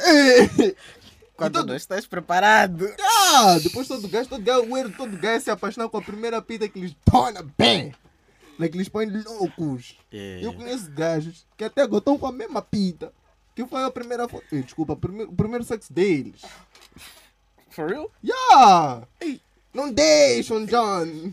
Quando 1.45 1.53
todo- 1.53 1.67
não 1.69 1.75
estás 1.75 2.05
preparado. 2.07 2.87
Ah, 2.99 3.57
depois 3.61 3.87
todo 3.87 4.07
gajo, 4.07 4.29
todo 4.29 4.43
gajo, 4.43 4.61
o 4.69 4.77
erro, 4.77 4.93
todo 4.95 5.17
gajo 5.17 5.43
se 5.43 5.49
apaixonar 5.51 5.89
com 5.89 5.97
a 5.97 6.01
primeira 6.01 6.41
pita 6.41 6.67
que 6.67 6.79
lhes 6.79 6.95
torna 7.05 7.41
bem. 7.57 7.93
Like, 8.59 8.77
lhes 8.77 8.89
põe 8.89 9.05
loucos. 9.07 9.97
Yeah. 10.13 10.45
Eu 10.45 10.53
conheço 10.53 10.91
gajos 10.91 11.45
que 11.57 11.63
até 11.63 11.81
agora 11.81 11.99
estão 11.99 12.17
com 12.17 12.27
a 12.27 12.31
mesma 12.31 12.61
pita. 12.61 13.11
Que 13.55 13.65
foi 13.65 13.83
a 13.83 13.91
primeira 13.91 14.27
foto. 14.29 14.45
Eh, 14.51 14.61
Desculpa, 14.61 14.93
o 14.93 14.97
primeiro, 14.97 15.31
o 15.31 15.35
primeiro 15.35 15.63
sexo 15.63 15.91
deles. 15.91 16.41
For 17.69 17.89
real? 17.89 18.11
Yeah! 18.23 19.07
Não 19.73 19.91
deixam, 19.91 20.65
John! 20.65 21.31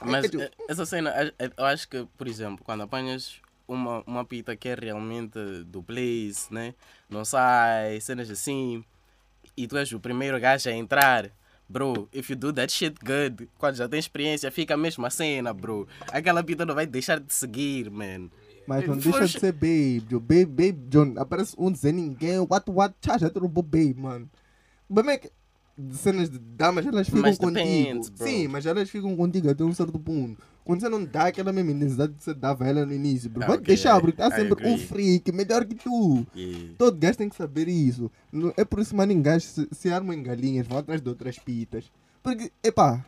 Mas 0.00 0.24
É 0.24 0.28
que 0.28 0.36
tu- 0.36 0.42
eh, 0.42 0.50
essa 0.68 0.84
cena, 0.84 1.12
eu 1.56 1.64
acho 1.64 1.88
que, 1.88 2.06
por 2.18 2.26
exemplo, 2.26 2.64
quando 2.64 2.82
apanhas 2.82 3.36
uma, 3.66 4.02
uma 4.06 4.24
pita 4.24 4.54
que 4.56 4.68
é 4.68 4.74
realmente 4.74 5.38
do 5.64 5.82
place, 5.82 6.52
né? 6.52 6.74
Não 7.08 7.24
sai, 7.24 8.00
cenas 8.00 8.30
assim, 8.30 8.84
e 9.56 9.66
tu 9.66 9.76
és 9.76 9.90
o 9.92 10.00
primeiro 10.00 10.38
gajo 10.38 10.68
a 10.68 10.72
entrar, 10.72 11.30
bro, 11.68 12.08
if 12.12 12.30
you 12.30 12.36
do 12.36 12.52
that 12.52 12.72
shit 12.72 12.96
good, 13.04 13.48
quando 13.58 13.76
já 13.76 13.88
tem 13.88 13.98
experiência, 13.98 14.50
fica 14.50 14.74
a 14.74 14.76
mesma 14.76 15.10
cena, 15.10 15.52
bro. 15.52 15.86
Aquela 16.12 16.42
pita 16.42 16.64
não 16.66 16.74
vai 16.74 16.86
deixar 16.86 17.18
de 17.20 17.32
seguir, 17.32 17.90
man. 17.90 18.28
Mas 18.66 18.86
não 18.86 18.96
deixa 18.96 19.26
de 19.26 19.38
ser 19.38 19.52
babe, 19.52 20.00
John. 20.08 20.18
Babe, 20.18 20.46
babe, 20.46 20.78
John. 20.88 21.14
Aparece 21.18 21.54
um 21.56 21.70
dizer 21.70 21.92
ninguém. 21.92 22.38
What, 22.40 22.68
what? 22.68 22.94
Tchá, 23.00 23.16
já 23.16 23.30
roubou 23.34 23.62
babe, 23.62 23.94
mano. 23.94 24.28
O 24.88 24.94
problema 24.94 25.12
é 25.12 25.18
que 25.18 25.30
cenas 25.92 26.28
de 26.28 26.38
damas, 26.38 26.84
elas 26.86 27.06
ficam 27.06 27.22
Mas 27.22 27.38
contigo. 27.38 27.54
depends. 27.64 28.12
Sim, 28.16 28.48
mas 28.48 28.66
elas 28.66 28.90
ficam 28.90 29.14
contigo 29.16 29.50
até 29.50 29.62
um 29.62 29.72
certo 29.72 29.98
ponto. 29.98 30.42
Quando 30.66 30.80
você 30.80 30.88
não 30.88 31.04
dá 31.04 31.28
aquela 31.28 31.52
mesma 31.52 31.70
intensidade 31.70 32.12
que 32.14 32.24
você 32.24 32.34
dava 32.34 32.66
ela 32.66 32.84
no 32.84 32.92
início, 32.92 33.30
bro, 33.30 33.44
Ah, 33.44 33.46
vai 33.46 33.56
ok, 33.56 33.66
deixar, 33.68 34.00
porque 34.00 34.16
tá 34.16 34.26
I 34.26 34.32
sempre 34.32 34.66
um 34.68 34.76
freak 34.76 35.30
melhor 35.30 35.64
que 35.64 35.76
tu. 35.76 36.26
Yeah. 36.34 36.74
Todo 36.76 36.98
gajo 36.98 37.18
tem 37.18 37.28
que 37.28 37.36
saber 37.36 37.68
isso. 37.68 38.10
É 38.56 38.64
por 38.64 38.80
isso, 38.80 38.94
mano, 38.96 39.12
em 39.12 39.22
gajos 39.22 39.44
se, 39.48 39.68
se 39.70 39.92
armam 39.92 40.12
em 40.12 40.22
galinhas, 40.24 40.66
vão 40.66 40.76
atrás 40.78 41.00
de 41.00 41.08
outras 41.08 41.38
pitas. 41.38 41.84
Porque, 42.20 42.50
epá, 42.64 43.04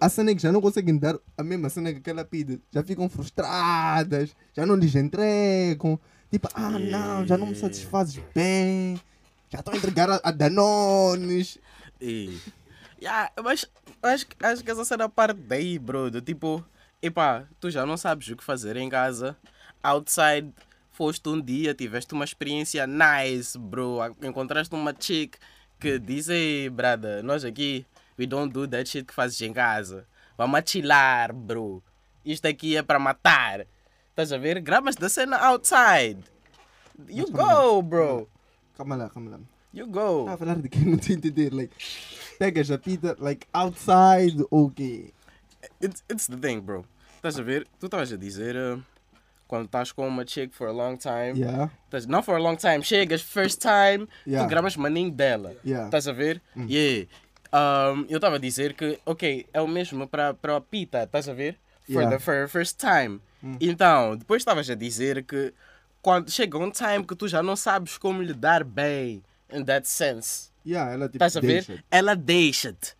a 0.00 0.08
cena 0.08 0.30
é 0.30 0.34
que 0.36 0.40
já 0.40 0.52
não 0.52 0.60
conseguem 0.60 0.96
dar 0.96 1.18
a 1.36 1.42
mesma 1.42 1.68
cena 1.68 1.92
que 1.92 1.98
aquela 1.98 2.24
pita. 2.24 2.60
Já 2.70 2.82
ficam 2.84 3.08
frustradas, 3.08 4.30
já 4.54 4.64
não 4.64 4.76
lhes 4.76 4.94
entregam. 4.94 5.98
Tipo, 6.30 6.48
ah 6.54 6.70
não, 6.70 7.26
já 7.26 7.36
não 7.36 7.48
me 7.48 7.56
satisfazes 7.56 8.22
bem. 8.32 9.00
Já 9.48 9.58
estou 9.58 9.74
a 9.74 9.76
entregar 9.76 10.08
a, 10.08 10.20
a 10.22 10.30
Danones. 10.30 11.58
Yeah, 13.02 13.32
mas 13.42 13.66
acho, 14.02 14.26
que- 14.28 14.44
acho 14.46 14.62
que 14.62 14.70
essa 14.70 14.84
cena 14.84 15.08
parte 15.08 15.40
daí, 15.40 15.78
bro. 15.78 16.08
Do 16.10 16.20
tipo, 16.20 16.64
epá, 17.02 17.46
tu 17.58 17.70
já 17.70 17.84
não 17.86 17.96
sabes 17.96 18.28
o 18.28 18.36
que 18.36 18.44
fazer 18.44 18.76
em 18.76 18.88
casa. 18.88 19.36
Outside, 19.82 20.52
foste 20.90 21.28
um 21.28 21.40
dia, 21.40 21.74
tiveste 21.74 22.12
uma 22.12 22.24
experiência 22.24 22.86
nice, 22.86 23.58
bro. 23.58 23.98
Encontraste 24.22 24.74
uma 24.74 24.94
chick 24.98 25.36
que 25.78 25.98
diz, 25.98 26.28
ei, 26.28 26.68
brada, 26.68 27.22
nós 27.22 27.44
aqui, 27.44 27.86
we 28.18 28.26
don't 28.26 28.52
do 28.52 28.68
that 28.68 28.88
shit 28.88 29.06
que 29.06 29.14
fazes 29.14 29.40
em 29.40 29.52
casa. 29.52 30.06
Vamos 30.36 30.62
chilar, 30.66 31.32
bro. 31.32 31.82
Isto 32.24 32.46
aqui 32.46 32.76
é 32.76 32.82
para 32.82 32.98
matar. 32.98 33.66
Estás 34.10 34.32
a 34.32 34.38
ver? 34.38 34.60
Gramas 34.60 34.94
da 34.94 35.08
cena 35.08 35.38
outside. 35.38 36.22
You 37.08 37.26
Mas 37.30 37.46
go, 37.46 37.82
bro. 37.82 38.28
Calma 38.76 38.96
lá, 38.96 39.08
calma 39.08 39.30
lá. 39.30 39.40
You 39.72 39.86
go. 39.86 40.24
Tá 40.26 40.34
a 40.34 40.36
falar 40.36 40.56
de 40.56 40.68
que 40.68 40.78
não 40.80 40.96
estou 40.96 41.14
a 41.14 41.16
entender. 41.16 41.52
Like, 41.54 41.74
pegas 42.38 42.70
a 42.70 42.78
pita, 42.78 43.16
like, 43.18 43.46
outside 43.52 44.44
ou 44.50 44.66
o 44.66 44.70
quê? 44.70 45.12
It's, 45.80 46.02
it's 46.08 46.26
the 46.26 46.36
thing, 46.36 46.60
bro. 46.60 46.84
Estás 47.16 47.38
a 47.38 47.42
ver? 47.42 47.66
Tu 47.78 47.86
estavas 47.86 48.12
a 48.12 48.16
dizer 48.16 48.56
uh, 48.56 48.80
quando 49.48 49.66
estás 49.66 49.92
com 49.92 50.06
uma 50.06 50.24
chick 50.26 50.54
for 50.54 50.68
a 50.68 50.72
long 50.72 50.96
time. 50.96 51.38
Yeah, 51.38 51.70
Estás- 51.86 52.06
não 52.06 52.22
for 52.22 52.36
a 52.36 52.38
long 52.40 52.56
time, 52.56 52.82
chegas, 52.82 53.20
first 53.22 53.60
time, 53.60 54.06
Yeah. 54.26 54.44
tu 54.46 54.48
gramas 54.50 54.76
maninho 54.76 55.10
dela. 55.10 55.54
yeah. 55.64 55.86
Estás 55.86 56.06
a 56.08 56.12
ver? 56.12 56.40
Yeah. 56.56 57.06
Um, 57.52 58.06
eu 58.08 58.16
estava 58.16 58.36
a 58.36 58.38
dizer 58.38 58.74
que, 58.74 58.98
ok, 59.04 59.46
é 59.52 59.60
o 59.60 59.66
mesmo 59.66 60.06
para 60.06 60.30
a 60.30 60.60
pita, 60.60 61.02
estás 61.02 61.28
a 61.28 61.32
ver? 61.34 61.56
For 61.86 62.02
Yeah. 62.02 62.16
the 62.16 62.22
for 62.22 62.48
first 62.48 62.78
time. 62.78 63.20
Então, 63.60 64.16
depois 64.16 64.42
estavas 64.42 64.68
a 64.70 64.74
dizer 64.74 65.24
que 65.24 65.52
quando 66.02 66.30
chega 66.30 66.58
um 66.58 66.70
time 66.70 67.04
que 67.04 67.16
tu 67.16 67.26
já 67.26 67.42
não 67.42 67.56
sabes 67.56 67.96
como 67.98 68.22
lidar 68.22 68.62
bem, 68.64 69.22
in 69.52 69.64
that 69.64 69.88
sense. 69.88 70.50
Yeah, 70.64 70.92
ela 70.92 71.06
tipo 71.08 71.16
Estás 71.24 71.36
a 71.36 71.40
ver? 71.40 71.82
Ela 71.90 72.14
deixa-te. 72.14 72.94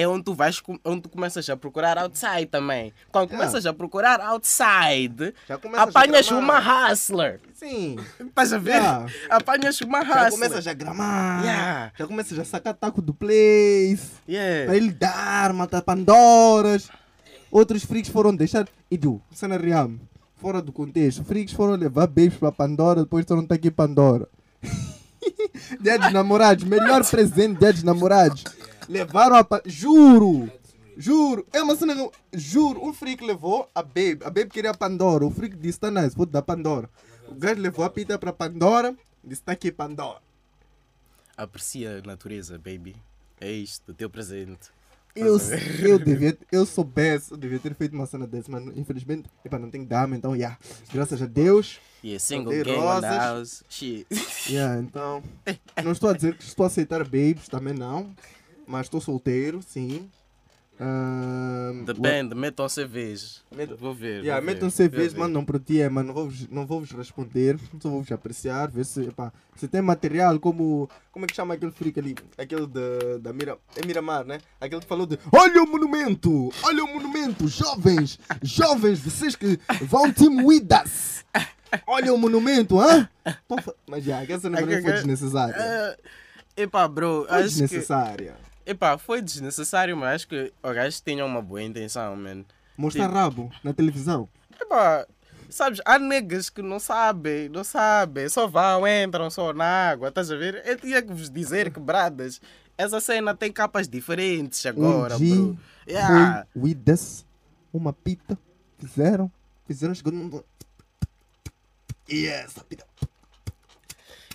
É 0.00 0.06
onde 0.08 0.24
tu 0.24 0.34
vais, 0.34 0.62
onde 0.84 1.02
tu 1.02 1.08
começas 1.08 1.48
a 1.48 1.56
procurar 1.56 1.98
outside 1.98 2.46
também. 2.46 2.92
Quando 3.10 3.28
Yeah. 3.30 3.44
começas 3.46 3.66
a 3.66 3.72
procurar 3.72 4.20
outside, 4.20 5.34
Já 5.48 5.58
apanhas 5.76 6.30
uma 6.30 6.58
hustler. 6.58 7.40
Sim. 7.54 7.96
Estás 8.20 8.52
a 8.52 8.58
ver? 8.58 8.76
Yeah. 8.76 9.06
Apanhas 9.30 9.80
uma 9.80 10.04
Já 10.04 10.12
hustler. 10.14 10.30
começas 10.30 10.66
a 10.66 10.72
gramar. 10.72 11.42
Yeah. 11.44 11.92
Já 11.98 12.06
começas 12.06 12.38
a 12.38 12.44
sacar 12.44 12.74
taco 12.74 13.02
do 13.02 13.12
place. 13.12 14.10
Yeah. 14.28 14.66
Para 14.66 14.76
ele 14.76 14.92
dar, 14.92 15.52
matar 15.52 15.82
Pandoras. 15.82 16.88
Outros 17.50 17.84
freaks 17.84 18.10
foram 18.10 18.34
deixar. 18.34 18.68
E 18.90 18.96
tu, 18.96 19.20
cena 19.32 19.56
real. 19.56 19.90
Fora 20.36 20.62
do 20.62 20.72
contexto. 20.72 21.24
Freaks 21.24 21.52
foram 21.54 21.74
levar 21.74 22.06
babes 22.06 22.34
para 22.36 22.52
Pandora. 22.52 23.02
Depois 23.02 23.22
estão 23.22 23.44
aqui 23.50 23.70
Pandora. 23.70 24.28
dia 25.80 25.98
dos 25.98 26.12
namorados. 26.12 26.64
Melhor 26.64 27.04
presente 27.04 27.58
dia 27.58 27.72
dos 27.72 27.82
namorados. 27.82 28.44
Levaram 28.88 29.36
a. 29.36 29.44
Pa- 29.44 29.62
Juro! 29.66 30.50
Juro! 30.96 31.46
É 31.52 31.62
uma 31.62 31.76
cena. 31.76 31.94
Juro! 32.32 32.84
Um 32.84 32.92
freak 32.92 33.24
levou 33.24 33.68
a 33.74 33.82
babe. 33.82 34.18
A 34.24 34.30
babe 34.30 34.46
queria 34.48 34.74
Pandora. 34.74 35.24
O 35.26 35.30
freak 35.30 35.56
disse: 35.56 35.78
tá 35.80 35.90
nice, 35.90 36.16
vou 36.16 36.26
dar 36.26 36.42
Pandora. 36.42 36.88
O 37.28 37.34
gajo 37.34 37.60
levou 37.60 37.84
a 37.84 37.90
pita 37.90 38.18
para 38.18 38.32
Pandora. 38.32 38.96
Disse: 39.22 39.42
tá 39.42 39.52
aqui 39.52 39.70
Pandora. 39.70 40.20
Aprecia 41.36 41.98
a 41.98 42.06
natureza, 42.06 42.58
baby. 42.58 42.96
É 43.40 43.50
isto, 43.52 43.92
o 43.92 43.94
teu 43.94 44.10
presente. 44.10 44.70
Eu, 45.14 45.36
a 45.36 45.84
eu 45.88 45.98
devia, 45.98 46.36
eu 46.52 46.64
soubesse, 46.66 47.32
eu 47.32 47.36
devia 47.36 47.58
ter 47.58 47.74
feito 47.74 47.92
uma 47.92 48.06
cena 48.06 48.24
dessa, 48.26 48.50
mas 48.52 48.64
infelizmente, 48.76 49.28
epa, 49.44 49.58
não 49.58 49.68
tenho 49.70 49.84
dama, 49.84 50.14
então, 50.16 50.34
yeah, 50.36 50.56
graças 50.92 51.20
a 51.20 51.26
Deus, 51.26 51.80
Yeah, 52.04 52.20
single 52.20 52.52
rosas. 52.76 53.10
house. 53.10 53.64
Shit. 53.68 54.06
yeah, 54.48 54.80
então, 54.80 55.20
não 55.82 55.90
estou 55.92 56.10
a 56.10 56.12
dizer 56.12 56.36
que 56.36 56.44
estou 56.44 56.62
a 56.62 56.66
aceitar 56.68 57.02
babes, 57.02 57.48
também 57.48 57.74
não, 57.74 58.14
mas 58.68 58.86
estou 58.86 59.00
solteiro, 59.00 59.60
sim. 59.62 60.08
Ahn, 60.80 61.84
Depende, 61.84 62.36
metam 62.36 62.68
CVs. 62.68 63.42
Metam- 63.50 63.76
Vou 63.76 63.92
ver. 63.92 64.22
Yeah, 64.22 64.34
vou 64.40 64.46
ver, 64.46 64.54
metam 64.54 64.68
vou 64.70 64.76
CVs, 64.88 65.12
ver. 65.12 65.18
mano, 65.18 65.34
não 65.34 65.44
para 65.44 65.58
ti, 65.58 65.80
é, 65.80 65.88
mano, 65.88 66.06
não 66.08 66.14
vou-vos 66.14 66.48
não 66.48 66.66
vou 66.66 66.80
-vos 66.80 66.92
responder, 66.92 67.58
só 67.82 67.88
vou-vos 67.88 68.12
apreciar, 68.12 68.70
ver 68.70 68.84
se, 68.84 69.02
epá, 69.08 69.32
se 69.56 69.66
tem 69.66 69.82
material 69.82 70.38
como, 70.38 70.88
como 71.10 71.24
é 71.24 71.28
que 71.28 71.34
chama 71.34 71.54
aquele 71.54 71.72
freak 71.72 71.98
ali, 71.98 72.14
aquele 72.36 72.64
de, 72.68 73.18
da 73.20 73.32
Mira, 73.32 73.58
é 73.74 73.84
Miramar, 73.84 74.24
né? 74.24 74.38
Aquele 74.60 74.80
que 74.80 74.86
falou 74.86 75.04
de, 75.04 75.18
olha 75.32 75.64
o 75.64 75.66
monumento, 75.66 76.52
olha 76.62 76.84
o 76.84 76.94
monumento, 76.94 77.48
jovens, 77.48 78.20
jovens, 78.40 79.00
vocês 79.00 79.34
que 79.34 79.58
vão 79.82 80.04
with 80.46 80.68
us, 80.84 81.24
olha 81.88 82.14
o 82.14 82.18
monumento, 82.18 82.78
hã? 82.78 83.08
Mas 83.88 84.04
já, 84.04 84.22
essa 84.22 84.38
cena 84.42 84.58
pra 84.58 84.66
mim 84.66 84.80
foi 84.80 84.92
desnecessária, 84.92 85.56
Ah, 85.58 85.96
epá, 86.56 86.86
bro, 86.86 87.26
foi 87.28 87.36
acho 87.38 87.66
que. 87.66 88.47
Epá, 88.68 88.98
foi 88.98 89.22
desnecessário, 89.22 89.96
mas 89.96 90.16
acho 90.16 90.28
que 90.28 90.52
o 90.62 90.72
gajo 90.74 91.00
tinha 91.02 91.24
uma 91.24 91.40
boa 91.40 91.62
intenção, 91.62 92.14
man. 92.14 92.44
Mostrar 92.76 93.04
Tipo- 93.06 93.14
rabo 93.16 93.50
na 93.64 93.72
televisão. 93.72 94.28
Epá, 94.60 95.06
sabes, 95.48 95.80
há 95.86 95.98
negas 95.98 96.50
que 96.50 96.60
não 96.60 96.78
sabem, 96.78 97.48
não 97.48 97.64
sabem, 97.64 98.28
só 98.28 98.46
vão, 98.46 98.86
entram 98.86 99.30
só 99.30 99.54
na 99.54 99.64
água, 99.90 100.08
estás 100.08 100.30
a 100.30 100.36
ver? 100.36 100.62
Eu 100.66 100.76
tinha 100.76 101.00
que 101.00 101.10
vos 101.14 101.30
dizer, 101.30 101.72
quebradas, 101.72 102.42
essa 102.76 103.00
cena 103.00 103.34
tem 103.34 103.50
capas 103.50 103.88
diferentes 103.88 104.66
agora, 104.66 105.16
um 105.16 105.18
dia 105.18 105.34
bro. 105.34 105.58
Yeah. 105.88 106.46
foi 106.52 106.62
with 106.62 106.92
us, 106.92 107.24
uma 107.72 107.94
pita, 107.94 108.38
fizeram, 108.78 109.32
fizeram, 109.66 109.94
chegou 109.94 110.12
num... 110.12 110.42
Yes, 112.10 112.58
a 112.58 112.64
pita, 112.64 112.84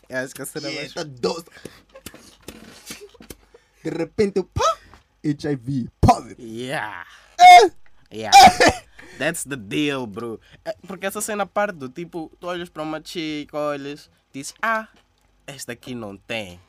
Eu 0.10 0.18
acho 0.18 0.34
que 0.34 0.42
a 0.42 0.46
cena 0.48 0.70
yes, 0.70 0.78
mais... 0.80 0.94
tá 0.94 1.04
doce. 1.04 1.46
De 3.84 3.90
repente 3.90 4.44
pá, 4.44 4.78
HIV, 5.26 5.90
positive. 6.00 6.42
Yeah. 6.42 7.06
É? 7.40 7.72
Yeah. 8.16 8.32
That's 9.20 9.44
the 9.44 9.56
deal, 9.56 10.08
bro. 10.08 10.40
É, 10.66 10.76
Porque 10.88 11.06
essa 11.06 11.22
cena 11.22 11.46
parte 11.46 11.78
do 11.78 11.90
tipo, 11.90 12.32
tu 12.40 12.48
olhas 12.48 12.70
para 12.70 12.84
uma 12.84 13.02
chica, 13.04 13.58
olhas, 13.58 14.10
dizes, 14.32 14.54
ah, 14.62 14.88
esta 15.46 15.74
aqui 15.74 15.94
não 15.94 16.18
tem. 16.18 16.60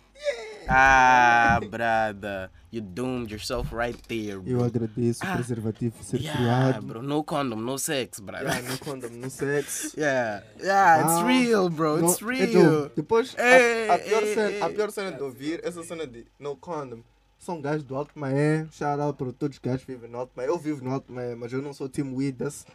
Ah, 0.69 1.61
brada, 1.71 2.51
you 2.73 2.81
doomed 2.81 3.31
yourself 3.31 3.73
right 3.75 3.97
there, 4.09 4.39
bro. 4.39 4.51
Eu 4.51 4.65
agradeço 4.65 5.23
o 5.23 5.27
Ah. 5.29 5.35
preservativo 5.35 5.95
ser 6.03 6.21
Yeah, 6.21 6.39
criado. 6.73 6.87
bro, 6.87 7.03
no 7.03 7.23
condom, 7.23 7.57
no 7.57 7.79
sex, 7.79 8.19
brada. 8.21 8.45
Yeah, 8.49 8.69
no 8.71 8.79
condom, 8.79 9.09
no 9.11 9.31
sexo. 9.31 9.93
Yeah, 9.99 10.43
yeah, 10.61 11.03
it's 11.03 11.13
Ah, 11.21 11.25
real, 11.27 11.69
bro, 11.69 11.99
it's 11.99 12.21
No- 12.21 12.29
real. 12.29 12.49
então, 12.49 12.91
depois, 12.97 13.35
a- 13.39 13.43
Ei, 13.43 13.91
a, 13.91 13.99
pior 13.99 14.23
ei, 14.23 14.35
cena, 14.35 14.65
a 14.65 14.69
ei. 14.71 14.75
pior 14.75 14.91
cena 14.91 15.13
de 15.13 15.23
ouvir, 15.23 15.61
essa 15.63 15.83
cena 15.83 16.07
de 16.07 16.27
no 16.39 16.57
condom, 16.57 17.01
são 17.39 17.61
gajos 17.61 17.85
do 17.85 17.95
Alto 17.95 18.19
Maé, 18.19 18.67
shout 18.73 19.01
out 19.01 19.19
para 19.19 19.33
todos 19.33 19.57
os 19.57 19.63
gajos 19.63 19.85
que 19.85 19.93
vivem 19.93 20.11
no 20.11 20.19
Alto 20.19 20.33
Maé. 20.35 20.49
Eu 20.49 20.59
vivo 20.59 20.83
no 20.83 20.91
Alto 20.93 21.13
Maé, 21.13 21.35
mas 21.35 21.53
eu 21.53 21.61
não 21.61 21.75
sou 21.75 21.89
team 21.89 22.15
Widas. 22.15 22.67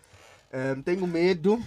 Ehm, 0.53 0.81
tenho 0.83 1.05
medo. 1.07 1.59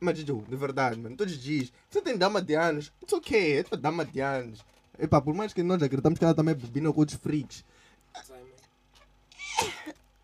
Mas, 0.00 0.18
Joe, 0.20 0.42
de 0.48 0.54
verdade, 0.56 0.96
mano, 1.00 1.16
todos 1.16 1.32
os 1.34 1.42
dias, 1.42 1.72
você 1.90 2.00
tem 2.00 2.16
dama 2.16 2.40
de 2.40 2.54
anos, 2.54 2.92
it's 3.02 3.12
ok, 3.12 3.58
é 3.58 3.62
tua 3.64 3.76
dama 3.76 4.04
de 4.04 4.20
anos. 4.20 4.64
Epá, 4.98 5.20
por 5.20 5.34
mais 5.34 5.52
que 5.52 5.62
nós 5.62 5.82
acreditamos 5.82 6.18
que 6.18 6.24
ela 6.24 6.34
também 6.34 6.54
bobina 6.54 6.92
com 6.92 7.00
outros 7.00 7.18
freaks. 7.18 7.64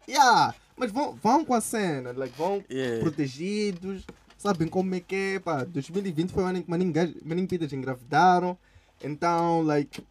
Yeah, 0.08 0.54
mas 0.76 0.90
vão, 0.90 1.14
vão 1.14 1.44
com 1.44 1.54
a 1.54 1.60
cena, 1.60 2.12
like, 2.12 2.36
vão 2.36 2.64
Yeah. 2.68 3.00
protegidos, 3.00 4.04
sabem 4.36 4.66
como 4.66 4.94
é 4.94 5.00
que 5.00 5.14
é, 5.14 5.38
pá, 5.38 5.64
2020 5.64 6.32
foi 6.32 6.42
o 6.42 6.46
ano 6.46 6.58
em 6.58 6.62
que 6.62 6.70
maninho 6.70 7.48
pitas 7.48 7.72
engravidaram, 7.72 8.58
então, 9.02 9.62
like, 9.62 10.04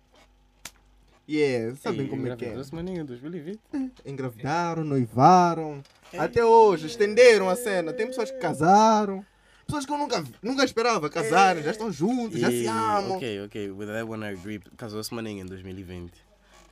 yeah, 1.28 1.76
sabem 1.76 2.08
como 2.08 2.28
é 2.28 2.36
que 2.36 2.46
é. 2.46 2.56
maninho, 2.72 3.06
2020. 3.06 3.60
Engravidaram, 4.06 4.84
noivaram, 4.84 5.84
até 6.18 6.44
hoje, 6.44 6.88
estenderam 6.88 7.50
a 7.50 7.56
cena, 7.56 7.92
tem 7.94 8.08
pessoas 8.08 8.32
que 8.32 8.38
casaram, 8.40 9.26
pessoas 9.72 9.86
que 9.86 9.92
eu 9.92 9.98
nunca, 9.98 10.24
nunca 10.42 10.64
esperava 10.66 11.10
casarem, 11.10 11.64
já 11.64 11.72
estão 11.72 11.92
juntos, 11.92 12.40
já 12.40 12.50
se 12.50 12.68
amam. 12.68 13.18
Ok, 13.18 13.46
ok, 13.46 13.72
with 13.72 13.88
that 13.88 14.04
one 14.04 14.24
I 14.26 14.30
agree. 14.34 14.60
Casou-se 14.78 15.14
maninho 15.14 15.44
em 15.44 15.46
2020. 15.46 16.12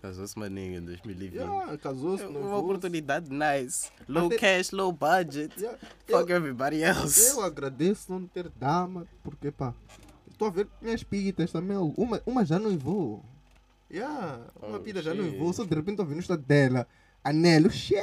Casou-se 0.01 0.37
maninho 0.39 0.77
em 0.79 0.81
2020. 0.81 1.33
Yeah, 1.35 1.77
casou-se, 1.77 2.23
Uma 2.23 2.39
noivou-se. 2.39 2.63
oportunidade 2.63 3.29
nice. 3.29 3.89
Low 4.07 4.29
cash, 4.29 4.71
low 4.71 4.91
budget. 4.93 5.53
Yeah, 5.59 5.77
Fuck 6.07 6.29
eu- 6.31 6.37
everybody 6.37 6.81
else. 6.83 7.27
Eu 7.29 7.41
agradeço 7.41 8.11
não 8.11 8.25
ter 8.25 8.49
dama, 8.49 9.05
porque 9.23 9.51
pá, 9.51 9.73
estou 10.31 10.47
a 10.47 10.51
ver 10.51 10.67
minhas 10.81 11.03
pitas 11.03 11.51
também. 11.51 11.75
Uma, 11.75 12.21
uma 12.25 12.45
já 12.45 12.57
noivou. 12.59 13.23
Yeah, 13.91 14.39
uma 14.61 14.77
Oh, 14.77 14.79
pita 14.79 15.01
já 15.01 15.11
shit. 15.11 15.21
noivou, 15.21 15.51
só 15.51 15.63
de 15.65 15.75
repente 15.75 15.91
estou 15.95 16.05
vendo 16.05 16.19
estado 16.19 16.43
dela. 16.43 16.87
Anelo, 17.23 17.69
shit! 17.69 17.99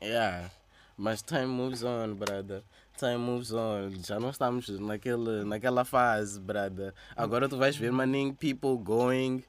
Yeah. 0.00 0.50
Mas 0.96 1.22
time 1.22 1.46
moves 1.46 1.82
on, 1.82 2.14
brother. 2.14 2.62
Time 2.96 3.18
moves 3.18 3.52
on. 3.52 3.90
Já 4.06 4.20
não 4.20 4.30
estamos 4.30 4.68
naquele, 4.80 5.44
naquela 5.44 5.84
fase, 5.84 6.38
brother. 6.38 6.92
Agora 7.16 7.48
tu 7.48 7.56
vais 7.56 7.76
ver, 7.76 7.90
maninho, 7.90 8.34
people 8.34 8.76
going, 8.76 9.42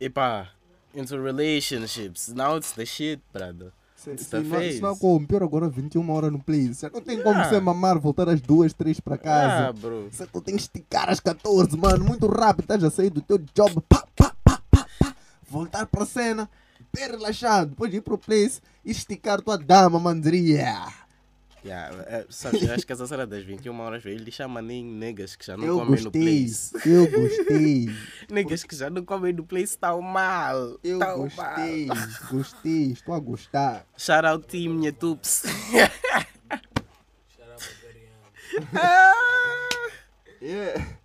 epá, 0.00 0.48
into 0.94 1.16
relationships. 1.22 2.28
Now 2.28 2.56
it's 2.56 2.72
the 2.72 2.84
shit, 2.84 3.22
brother. 3.32 3.72
Se, 3.94 4.16
não, 4.36 4.90
não 4.90 4.98
como, 4.98 5.24
pior 5.24 5.44
agora 5.44 5.68
21 5.68 6.10
horas 6.10 6.32
no 6.32 6.42
place. 6.42 6.82
Já 6.82 6.90
não 6.90 7.00
tem 7.00 7.22
como 7.22 7.36
Yeah. 7.36 7.48
você 7.48 7.60
mamar, 7.60 8.00
voltar 8.00 8.28
às 8.28 8.40
duas, 8.40 8.72
três 8.72 8.98
para 8.98 9.16
casa. 9.16 9.68
Ah, 9.68 9.72
bro. 9.72 10.08
Você 10.10 10.26
tu 10.26 10.40
tem 10.40 10.56
que 10.56 10.62
esticar 10.62 11.08
às 11.08 11.20
14, 11.20 11.76
mano, 11.76 12.04
muito 12.04 12.26
rápido. 12.26 12.64
Estás 12.64 12.82
a 12.82 12.90
sair 12.90 13.10
do 13.10 13.20
teu 13.20 13.38
job, 13.54 13.80
pá, 13.88 14.04
pá, 14.16 14.34
pá, 14.42 14.60
pá, 14.68 14.86
pá. 14.98 15.14
Voltar 15.48 15.86
para 15.86 16.02
a 16.02 16.06
cena, 16.06 16.50
bem 16.94 17.08
relaxado. 17.10 17.70
Depois 17.70 17.92
ir 17.92 18.00
para 18.02 18.14
o 18.14 18.18
place 18.18 18.60
e 18.84 18.90
esticar 18.90 19.40
tua 19.40 19.56
dama. 19.58 20.14
Dizer, 20.14 20.34
yeah. 20.34 20.92
É, 21.64 22.26
sabe, 22.28 22.64
eu 22.64 22.74
acho 22.74 22.84
que 22.84 22.92
essa 22.92 23.06
cena 23.06 23.24
das 23.24 23.44
21 23.44 23.78
horas, 23.80 24.02
velho, 24.02 24.16
ele 24.16 24.32
chama 24.32 24.60
nem 24.60 24.84
negas 24.84 25.36
que 25.36 25.46
já 25.46 25.56
não 25.56 25.64
Eu 25.64 25.78
comem 25.78 26.02
no 26.02 26.10
gostei, 26.10 26.22
place. 26.44 26.72
eu 26.90 27.08
gostei, 27.08 27.90
Negas 28.28 28.64
que 28.64 28.74
já 28.74 28.90
não 28.90 29.04
comem 29.04 29.32
no 29.32 29.44
place 29.44 29.74
estão 29.74 30.02
mal. 30.02 30.76
eu 30.82 30.98
tão 30.98 31.20
gostei, 31.20 31.86
mal. 31.86 31.96
gostei, 32.32 32.82
estou 32.90 33.14
a 33.14 33.20
gostar. 33.20 33.86
Shout 33.96 34.26
out 34.26 34.46
team 34.48 34.74
minha 34.74 34.92
tups. 34.92 35.44
Shout 37.36 37.52
out 37.52 37.62
Yeah. 40.40 40.98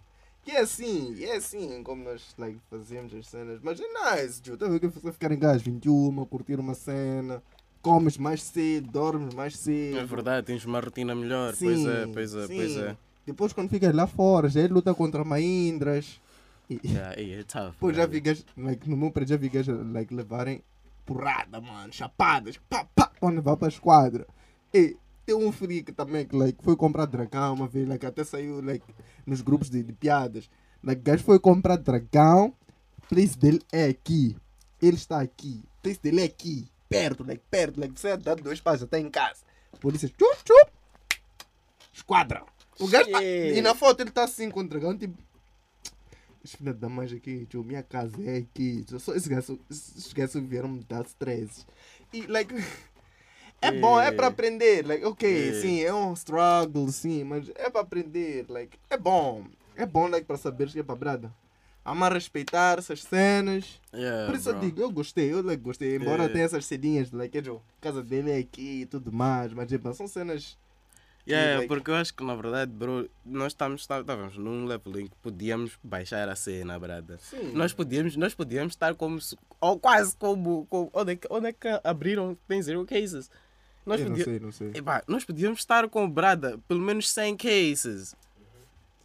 Que 0.48 0.54
é 0.54 0.62
assim, 0.62 1.22
é 1.26 1.36
assim 1.36 1.84
como 1.84 2.06
nós 2.06 2.34
like, 2.38 2.58
fazemos 2.70 3.14
as 3.14 3.28
cenas. 3.28 3.60
Mas 3.62 3.82
é 3.82 3.84
nice, 3.84 4.42
vendo 4.46 4.80
que 4.80 4.88
você 4.88 5.12
ficar 5.12 5.30
em 5.30 5.46
às 5.46 5.62
21, 5.62 6.24
curtir 6.24 6.58
uma 6.58 6.74
cena, 6.74 7.44
comes 7.82 8.18
mais 8.18 8.42
cedo, 8.44 8.90
dormes 8.90 9.34
mais 9.34 9.58
cedo. 9.58 10.00
É 10.00 10.06
verdade, 10.06 10.48
tens 10.48 10.64
uma 10.64 10.80
rotina 10.80 11.14
melhor. 11.14 11.54
Sim, 11.54 11.66
pois 11.66 11.86
é, 11.86 12.08
pois 12.08 12.34
é, 12.34 12.48
sim. 12.48 12.56
pois 12.56 12.78
é. 12.78 12.98
Depois 13.26 13.52
quando 13.52 13.70
ficas 13.70 13.94
lá 13.94 14.08
fora, 14.08 14.48
já 14.48 14.62
é 14.62 14.68
luta 14.70 14.94
contra 14.94 15.22
maindras. 15.26 16.18
E, 16.70 16.80
Yeah, 16.88 17.20
yeah, 17.20 17.42
it's 17.42 17.52
tough. 17.52 17.76
Pô, 17.78 17.92
já 17.92 18.06
gajos, 18.06 18.46
like, 18.56 18.90
no 18.90 18.96
meu 18.96 19.12
prédio 19.12 19.38
já 19.38 19.50
gajos 19.50 19.92
like, 19.92 20.16
levarem 20.16 20.64
porrada, 21.06 21.60
mano, 21.60 21.92
chapadas, 21.92 22.58
pá, 22.70 22.88
pá, 22.96 23.12
quando 23.20 23.42
vai 23.42 23.58
pra 23.58 23.68
esquadra. 23.68 24.26
E 24.74 24.96
tem 25.28 25.36
um 25.36 25.52
freak 25.52 25.92
também 25.92 26.26
que 26.26 26.34
like, 26.34 26.58
foi 26.64 26.78
comprar 26.78 27.06
dragão 27.06 27.54
uma 27.54 27.68
vez, 27.68 27.86
like, 27.86 28.06
até 28.06 28.24
saiu 28.24 28.62
like, 28.62 28.86
nos 29.26 29.42
grupos 29.42 29.70
de, 29.70 29.84
de 29.84 29.92
piadas. 29.92 30.50
Like, 30.82 31.02
gajo 31.02 31.22
foi 31.22 31.38
comprar 31.38 31.76
dragão, 31.76 32.56
place 33.10 33.38
dele 33.38 33.62
é 33.74 33.86
aqui, 33.86 34.38
ele 34.82 34.96
está 34.96 35.20
aqui. 35.20 35.62
place 35.84 36.00
dele 36.02 36.22
é 36.22 36.24
aqui, 36.24 36.66
perto, 36.88 37.26
like, 37.28 37.44
perto, 37.52 37.78
like, 37.78 38.00
você 38.00 38.16
dá 38.16 38.36
dois 38.36 38.62
passos, 38.62 38.82
já 38.82 38.88
tá 38.88 38.98
em 38.98 39.10
casa. 39.10 39.42
Polícia, 39.82 40.08
chup, 40.08 40.38
chup, 40.48 40.72
esquadra. 41.94 42.46
O 42.80 42.88
gajo 42.88 43.12
tá, 43.12 43.22
e 43.22 43.60
na 43.62 43.76
foto 43.76 44.00
ele 44.00 44.12
tá 44.12 44.24
assim 44.24 44.50
com 44.50 44.62
o 44.62 44.68
dragão, 44.68 44.98
tipo, 44.98 45.18
os 46.42 46.56
filhos 46.56 46.78
da 46.78 46.88
mãe 46.88 47.06
aqui, 47.06 47.46
tio, 47.48 47.66
minha 47.66 47.84
casa 47.84 48.16
é 48.24 48.38
aqui. 48.38 48.86
Só 48.98 49.14
esses 49.14 49.28
gajos 50.14 50.42
vieram 50.44 50.70
me 50.70 50.84
dar 50.86 51.06
stress. 51.06 51.66
E, 52.14 52.26
like, 52.28 52.54
é 53.62 53.72
bom, 53.72 54.00
é 54.00 54.12
pra 54.12 54.28
aprender. 54.28 54.86
Like, 54.86 55.04
ok, 55.06 55.30
Yeah. 55.30 55.62
sim, 55.62 55.82
é 55.84 55.94
um 55.94 56.14
struggle, 56.14 56.88
sim, 56.92 57.24
mas 57.24 57.50
é 57.56 57.70
pra 57.70 57.82
aprender. 57.82 58.46
Like, 58.50 58.78
é 58.90 58.98
bom. 58.98 59.46
É 59.76 59.86
bom, 59.86 60.08
like, 60.08 60.26
pra 60.26 60.38
saber 60.38 60.70
que 60.70 60.80
é 60.80 60.84
pra 60.84 60.96
brada. 60.96 61.32
Ama 61.86 62.10
respeitar 62.10 62.78
essas 62.80 63.02
cenas. 63.04 63.80
Yeah, 63.94 64.26
Por 64.26 64.36
isso 64.36 64.50
eu 64.50 64.54
bro. 64.56 64.66
digo, 64.66 64.82
eu 64.82 64.92
gostei, 64.92 65.32
eu 65.32 65.42
like, 65.42 65.62
gostei. 65.62 65.96
Embora 65.96 66.24
Yeah. 66.24 66.34
tenha 66.34 66.46
essas 66.46 66.66
cedinhas, 66.66 67.12
like, 67.12 67.38
é, 67.38 67.44
Joe, 67.44 67.60
casa 67.80 68.04
dele 68.04 68.32
é 68.32 68.38
aqui 68.40 68.82
e 68.82 68.86
tudo 68.86 69.12
mais, 69.12 69.54
mas 69.54 69.68
tipo, 69.70 69.92
são 69.94 70.08
cenas. 70.08 70.58
Yeah, 71.28 71.56
like- 71.58 71.68
porque 71.68 71.92
eu 71.92 71.96
acho 71.96 72.14
que 72.14 72.24
na 72.24 72.36
verdade, 72.36 72.72
bro, 72.72 73.10
nós 73.26 73.48
estamos, 73.54 73.86
tá- 73.86 74.00
estávamos 74.00 74.38
num 74.38 74.66
level 74.66 75.00
em 75.02 75.08
que 75.08 75.16
podíamos 75.22 75.78
baixar 75.84 76.28
a 76.30 76.36
cena, 76.38 76.80
brada. 76.80 77.18
Sim. 77.22 77.52
Nós 77.54 77.74
podíamos, 77.74 78.16
nós 78.16 78.34
podíamos 78.34 78.74
estar 78.74 78.96
como, 78.96 79.20
ou 79.60 79.78
quase 79.78 80.16
como, 80.16 80.66
como 80.70 80.90
onde, 80.94 81.12
é 81.12 81.16
que, 81.18 81.28
onde 81.30 81.48
é 81.48 81.52
que 81.54 81.68
abriram, 81.84 82.38
tem 82.48 82.62
zero 82.62 82.86
cases. 82.86 83.30
Nós, 83.88 84.00
eu 84.02 84.06
não 84.06 84.12
podia- 84.12 84.26
sei, 84.26 84.40
não 84.40 84.52
sei. 84.52 84.72
Epá, 84.76 85.02
nós 85.08 85.24
podíamos 85.24 85.60
estar 85.60 85.88
com, 85.90 86.10
brada, 86.10 86.60
pelo 86.68 86.82
menos 86.82 87.10
100 87.10 87.38
cases. 87.38 88.16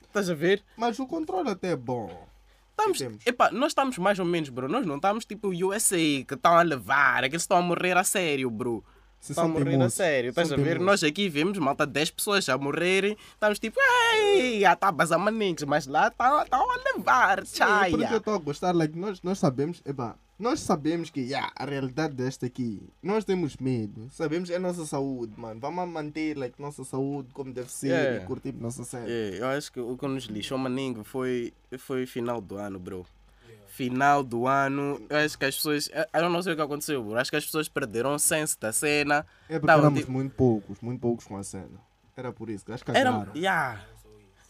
Estás 0.02 0.28
a 0.28 0.34
ver? 0.34 0.62
Mas 0.76 0.98
o 0.98 1.06
controle 1.06 1.48
até 1.50 1.68
é 1.70 1.76
bom. 1.76 2.26
Estamos, 2.70 3.00
epá, 3.26 3.50
nós 3.52 3.68
estamos 3.70 3.96
mais 3.98 4.18
ou 4.18 4.24
menos, 4.24 4.48
bro. 4.48 4.68
Nós 4.68 4.84
não 4.84 4.96
estamos 4.96 5.24
tipo 5.24 5.48
USA, 5.50 5.96
que 5.96 6.34
estão 6.34 6.56
a 6.58 6.62
levar, 6.62 7.22
aqueles 7.24 7.42
estão 7.42 7.56
a 7.58 7.62
morrer 7.62 7.96
a 7.96 8.02
sério, 8.04 8.50
bro. 8.50 8.84
Se 9.22 9.30
Estão 9.30 9.44
a 9.44 9.46
são 9.46 9.52
morrer 9.52 9.68
a 9.68 9.70
teimosos, 9.70 9.94
sério, 9.94 10.30
estás 10.30 10.50
a 10.50 10.56
ver? 10.56 10.80
Nós 10.80 11.04
aqui 11.04 11.28
vemos 11.28 11.56
malta 11.56 11.86
10 11.86 12.10
pessoas 12.10 12.48
a 12.48 12.58
morrerem, 12.58 13.16
estamos 13.32 13.60
tipo, 13.60 13.78
ei, 14.14 14.62
já 14.62 14.72
está 14.72 14.88
a 14.88 15.18
maninhos, 15.18 15.62
mas 15.62 15.86
lá 15.86 16.08
estão 16.08 16.40
a 16.40 16.96
levar, 16.96 17.46
Sim, 17.46 17.62
é 17.62 17.90
por 17.90 18.00
isso 18.00 18.08
que 18.08 18.14
eu 18.14 18.18
estou 18.18 18.34
a 18.34 18.38
gostar, 18.38 18.74
like, 18.74 18.98
nós, 18.98 19.22
nós 19.22 19.38
sabemos, 19.38 19.80
epá, 19.86 20.16
nós 20.36 20.58
sabemos 20.58 21.08
que 21.08 21.20
yeah, 21.20 21.52
a 21.54 21.64
realidade 21.64 22.16
desta 22.16 22.46
aqui, 22.46 22.82
nós 23.00 23.24
temos 23.24 23.56
medo, 23.58 24.08
sabemos 24.10 24.50
é 24.50 24.56
a 24.56 24.58
nossa 24.58 24.84
saúde, 24.84 25.34
mano. 25.36 25.60
Vamos 25.60 25.88
manter 25.88 26.36
like, 26.36 26.60
nossa 26.60 26.82
saúde 26.82 27.28
como 27.32 27.52
deve 27.52 27.70
ser 27.70 27.92
Yeah. 27.92 28.24
e 28.24 28.26
curtir 28.26 28.52
nossa 28.58 28.82
cena. 28.82 29.06
É, 29.08 29.38
eu 29.38 29.46
acho 29.46 29.70
que 29.70 29.78
o 29.78 29.96
que 29.96 30.08
nos 30.08 30.24
lixou, 30.24 30.58
maninho, 30.58 31.04
foi, 31.04 31.52
foi 31.78 32.06
final 32.06 32.40
do 32.40 32.56
ano, 32.56 32.80
bro. 32.80 33.06
Final 33.82 34.22
do 34.22 34.46
ano, 34.46 35.00
eu 35.10 35.16
acho 35.16 35.36
que 35.36 35.44
as 35.44 35.56
pessoas. 35.56 35.90
Eu 36.12 36.30
não 36.30 36.40
sei 36.40 36.52
o 36.52 36.56
que 36.56 36.62
aconteceu, 36.62 37.02
bro. 37.02 37.18
Acho 37.18 37.30
que 37.30 37.36
as 37.36 37.44
pessoas 37.44 37.68
perderam 37.68 38.14
o 38.14 38.18
senso 38.18 38.56
da 38.60 38.72
cena. 38.72 39.26
É 39.48 39.54
porque 39.54 39.66
Tava, 39.66 39.82
éramos 39.82 39.98
tipo- 40.00 40.12
muito 40.12 40.34
poucos, 40.36 40.80
muito 40.80 41.00
poucos 41.00 41.24
com 41.26 41.36
a 41.36 41.42
cena. 41.42 41.80
Era 42.16 42.32
por 42.32 42.48
isso, 42.48 42.64
acho 42.72 42.84
que 42.84 42.92
Era. 42.92 43.26
Yeah. 43.34 43.80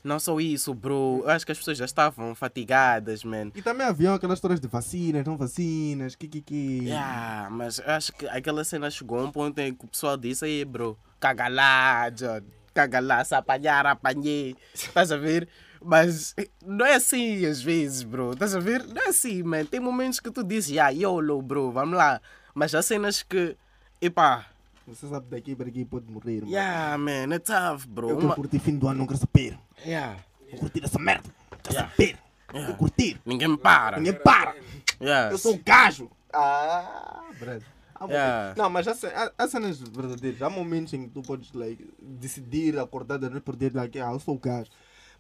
Não 0.05 0.19
só 0.21 0.39
isso, 0.39 0.75
bro. 0.75 1.21
Eu 1.25 1.31
acho 1.31 1.47
que 1.47 1.53
as 1.53 1.59
pessoas 1.59 1.79
já 1.79 1.85
estavam 1.87 2.35
fatigadas, 2.35 3.25
man. 3.25 3.51
E 3.55 3.63
também 3.63 3.87
haviam 3.87 4.15
aquelas 4.15 4.37
histórias 4.39 4.61
de 4.61 4.69
vacinas, 4.69 5.25
não 5.25 5.37
vacinas, 5.39 6.15
que 6.15 6.29
que 6.29 6.43
que. 6.43 6.81
Yeah, 6.85 7.49
mas 7.51 7.79
eu 7.79 7.91
acho 7.91 8.13
que 8.13 8.27
aquela 8.29 8.65
cena 8.65 8.91
chegou 8.91 9.19
a 9.21 9.25
um 9.25 9.31
ponto 9.33 9.59
em 9.61 9.73
que 9.73 9.85
o 9.85 9.89
pessoal 9.89 10.17
disse 10.19 10.45
aí, 10.45 10.63
bro, 10.65 10.99
caga 11.19 11.49
lá, 11.49 12.11
John, 12.11 12.43
caga 12.75 13.01
lá, 13.01 13.25
se 13.25 13.35
apanhar, 13.35 13.87
apanhei. 13.87 14.55
Estás 14.75 15.11
a 15.11 15.17
ver? 15.17 15.49
Mas 15.85 16.35
não 16.65 16.85
é 16.87 16.95
assim 16.95 17.45
às 17.47 17.61
vezes, 17.63 18.03
bro. 18.03 18.33
Estás 18.33 18.55
a 18.55 18.61
ver? 18.61 18.87
Não 18.87 19.03
é 19.03 19.09
assim, 19.09 19.43
man. 19.43 19.65
Tem 19.65 19.81
momentos 19.81 20.21
que 20.21 20.31
tu 20.31 20.43
dizes, 20.45 20.77
ah, 20.79 20.89
YOLO, 20.91 21.41
bro, 21.43 21.71
vamos 21.73 21.97
lá. 21.97 22.21
Mas 22.55 22.75
há 22.75 22.83
cenas 22.83 23.23
que, 23.23 23.57
epá, 24.01 24.47
Você 24.87 25.07
sabe 25.09 25.27
daqui 25.31 25.55
para 25.57 25.69
aqui 25.69 25.85
pode 25.85 26.11
morrer, 26.11 26.41
mano. 26.41 26.53
yeah, 26.53 26.97
man, 26.99 27.33
é 27.35 27.39
tough, 27.39 27.87
bro. 27.87 28.11
Eu 28.11 28.19
Uma- 28.19 28.35
curtir 28.35 28.59
fim 28.59 28.77
do 28.77 28.89
ano, 28.89 28.99
não 29.01 29.07
quero 29.07 29.19
saber. 29.21 29.59
Yeah, 29.85 30.19
Vou 30.51 30.61
curtir 30.61 30.85
essa 30.85 30.99
merda. 30.99 31.29
Quero 31.63 31.75
Yeah. 31.75 31.91
saber. 31.91 32.17
Yeah. 32.53 32.67
Vou 32.69 32.77
curtir. 32.77 33.21
ninguém 33.25 33.49
me 33.49 33.57
para. 33.57 33.97
Ninguém 33.99 34.13
para. 34.21 34.55
Yeah. 35.01 35.33
Eu 35.33 35.39
sou 35.39 35.55
um 35.55 35.61
gajo. 35.65 36.11
Ah, 36.33 37.23
brother. 37.39 37.63
Yeah. 38.09 38.55
Não, 38.57 38.69
mas 38.69 38.87
há, 38.89 38.93
há, 39.15 39.33
há 39.39 39.49
cenas 39.49 39.79
verdadeiras. 39.81 40.43
Há 40.43 40.51
momentos 40.51 40.93
em 40.93 41.05
que 41.05 41.11
tu 41.11 41.23
podes 41.23 41.53
like, 41.53 41.89
decidir 42.01 42.77
acordar 42.79 43.17
da 43.17 43.31
noite 43.31 43.45
por 43.45 43.55
dia, 43.57 43.71
like, 43.73 43.99
ah, 44.01 44.11
eu 44.13 44.19
sou 44.19 44.35
o 44.35 44.39
gajo. 44.39 44.69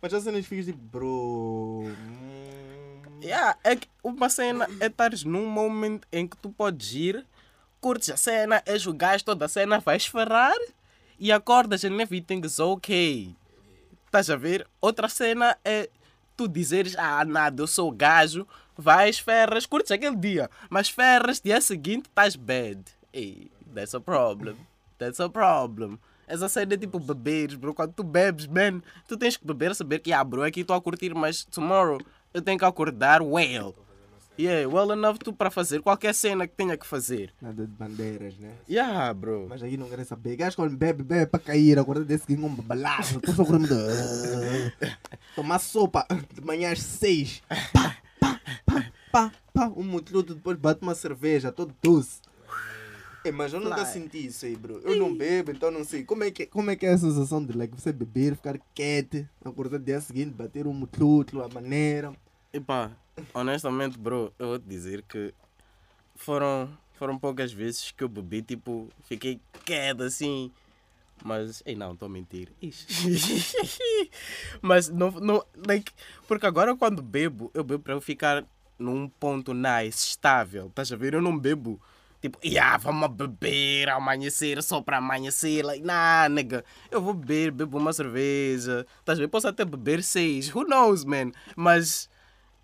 Mas 0.02 0.12
há 0.12 0.20
cenas 0.20 0.42
que 0.42 0.48
ficas 0.48 0.66
tipo, 0.66 0.78
bro. 0.78 1.84
hum, 1.84 2.32
Yeah, 3.22 3.56
é 3.62 3.76
que 3.76 3.86
uma 4.02 4.28
cena 4.28 4.68
é 4.80 4.86
estares 4.86 5.22
num 5.22 5.46
momento 5.46 6.08
em 6.10 6.26
que 6.26 6.36
tu 6.36 6.50
podes 6.50 6.92
ir, 6.92 7.24
curtes 7.80 8.10
a 8.10 8.16
cena, 8.16 8.60
és 8.66 8.84
o 8.84 8.92
gajo 8.92 9.24
toda 9.24 9.44
a 9.44 9.48
cena, 9.48 9.78
vais 9.78 10.04
ferrar 10.06 10.56
e 11.20 11.30
acordas 11.30 11.84
and 11.84 12.00
everything 12.00 12.40
is 12.44 12.58
ok. 12.58 13.32
Estás 14.06 14.28
a 14.28 14.34
ver? 14.34 14.66
Outra 14.80 15.08
cena 15.08 15.56
é 15.64 15.88
tu 16.36 16.48
dizeres, 16.48 16.96
ah, 16.98 17.24
nada, 17.24 17.62
eu 17.62 17.68
sou 17.68 17.92
gajo, 17.92 18.44
vais, 18.76 19.20
ferras, 19.20 19.66
curtes 19.66 19.92
aquele 19.92 20.16
dia, 20.16 20.50
mas 20.68 20.88
ferras, 20.88 21.40
dia 21.40 21.60
seguinte 21.60 22.08
estás 22.08 22.34
bad. 22.34 22.82
Hey, 23.14 23.52
that's 23.72 23.94
a 23.94 24.00
problem. 24.00 24.56
That's 24.98 25.20
a 25.20 25.28
problem. 25.28 26.00
Essa 26.32 26.48
cena 26.48 26.72
é 26.72 26.78
tipo 26.78 26.98
beberes, 26.98 27.56
bro. 27.56 27.74
Quando 27.74 27.92
tu 27.92 28.02
bebes, 28.02 28.46
man, 28.46 28.80
tu 29.06 29.18
tens 29.18 29.36
que 29.36 29.46
beber, 29.46 29.74
saber 29.74 29.98
que, 29.98 30.14
ah, 30.14 30.24
bro, 30.24 30.42
aqui 30.42 30.60
estou 30.60 30.74
a 30.74 30.80
curtir, 30.80 31.14
mas 31.14 31.44
tomorrow 31.44 32.00
eu 32.32 32.40
tenho 32.40 32.58
que 32.58 32.64
acordar 32.64 33.20
well. 33.20 33.74
Yeah, 34.38 34.66
well 34.66 34.90
enough 34.92 35.18
tu 35.18 35.34
para 35.34 35.50
fazer 35.50 35.82
qualquer 35.82 36.14
cena 36.14 36.46
que 36.46 36.54
tenha 36.54 36.74
que 36.74 36.86
fazer. 36.86 37.34
Nada 37.38 37.66
de 37.66 37.72
bandeiras, 37.74 38.34
né? 38.38 38.50
Yeah, 38.66 39.12
bro. 39.12 39.46
Mas 39.46 39.62
aí 39.62 39.76
não 39.76 39.90
querem 39.90 40.06
saber. 40.06 40.36
Gajo 40.36 40.56
quando 40.56 40.74
bebe, 40.74 41.02
bebe 41.02 41.26
para 41.26 41.38
cair. 41.38 41.78
Acordar 41.78 42.04
desse 42.06 42.26
que 42.26 42.32
um 42.32 42.48
balaço. 42.48 43.18
Estou 43.18 43.34
só 43.34 43.44
correndo. 43.44 43.68
Tomar 45.36 45.58
sopa 45.58 46.06
de 46.32 46.40
manhã 46.40 46.72
às 46.72 46.80
seis. 46.80 47.42
Pá, 47.74 47.94
pá, 48.18 48.40
pá, 48.64 48.92
pá, 49.12 49.32
pá. 49.52 49.72
Um 49.76 49.84
mutluto 49.84 50.34
depois 50.34 50.56
bate 50.56 50.80
uma 50.80 50.94
cerveja, 50.94 51.52
todo 51.52 51.76
doce. 51.82 52.22
É, 53.24 53.30
mas 53.30 53.52
eu 53.52 53.60
nunca 53.60 53.84
senti 53.84 54.26
isso 54.26 54.44
aí, 54.44 54.56
bro. 54.56 54.80
Eu 54.84 54.96
não 54.96 55.14
bebo, 55.14 55.52
então 55.52 55.70
não 55.70 55.84
sei. 55.84 56.04
Como 56.04 56.24
é 56.24 56.30
que, 56.30 56.46
como 56.46 56.70
é, 56.70 56.76
que 56.76 56.86
é 56.86 56.92
a 56.92 56.98
sensação 56.98 57.44
de 57.44 57.56
like, 57.56 57.74
você 57.74 57.92
beber, 57.92 58.34
ficar 58.34 58.58
quieto, 58.74 59.28
acordar 59.44 59.78
no 59.78 59.84
dia 59.84 60.00
seguinte, 60.00 60.30
bater 60.30 60.66
um 60.66 60.72
mutluto, 60.72 61.40
a 61.40 61.48
maneira. 61.48 62.12
Epá, 62.52 62.90
honestamente, 63.32 63.96
bro, 63.96 64.32
eu 64.38 64.48
vou 64.48 64.58
te 64.58 64.66
dizer 64.66 65.02
que 65.02 65.32
foram, 66.16 66.68
foram 66.94 67.18
poucas 67.18 67.52
vezes 67.52 67.92
que 67.92 68.02
eu 68.02 68.08
bebi, 68.08 68.42
tipo, 68.42 68.88
fiquei 69.04 69.40
quieto 69.64 70.02
assim. 70.02 70.50
Mas, 71.24 71.62
ei, 71.64 71.76
não, 71.76 71.92
estou 71.92 72.06
a 72.06 72.08
mentir. 72.08 72.48
Ixi. 72.60 74.10
Mas, 74.60 74.88
não, 74.88 75.12
não, 75.12 75.44
like, 75.66 75.92
porque 76.26 76.46
agora 76.46 76.74
quando 76.74 77.00
bebo, 77.00 77.50
eu 77.54 77.62
bebo 77.62 77.82
para 77.82 77.94
eu 77.94 78.00
ficar 78.00 78.44
num 78.76 79.08
ponto 79.08 79.54
nice, 79.54 80.08
estável. 80.08 80.66
Estás 80.66 80.92
a 80.92 80.96
ver? 80.96 81.14
Eu 81.14 81.22
não 81.22 81.38
bebo, 81.38 81.80
tipo, 82.22 82.38
yeah, 82.44 82.78
vamos 82.78 83.10
beber, 83.10 83.88
amanhecer, 83.88 84.62
só 84.62 84.80
para 84.80 84.98
amanhecer. 84.98 85.64
Like, 85.64 85.84
nah, 85.84 86.28
nigga. 86.28 86.64
Eu 86.90 87.02
vou 87.02 87.12
beber, 87.12 87.50
bebo 87.50 87.76
uma 87.78 87.92
cerveja. 87.92 88.86
Estás 89.00 89.18
ver? 89.18 89.28
Posso 89.28 89.48
até 89.48 89.64
beber 89.64 90.02
seis, 90.04 90.54
who 90.54 90.64
knows, 90.64 91.04
man? 91.04 91.32
Mas 91.56 92.08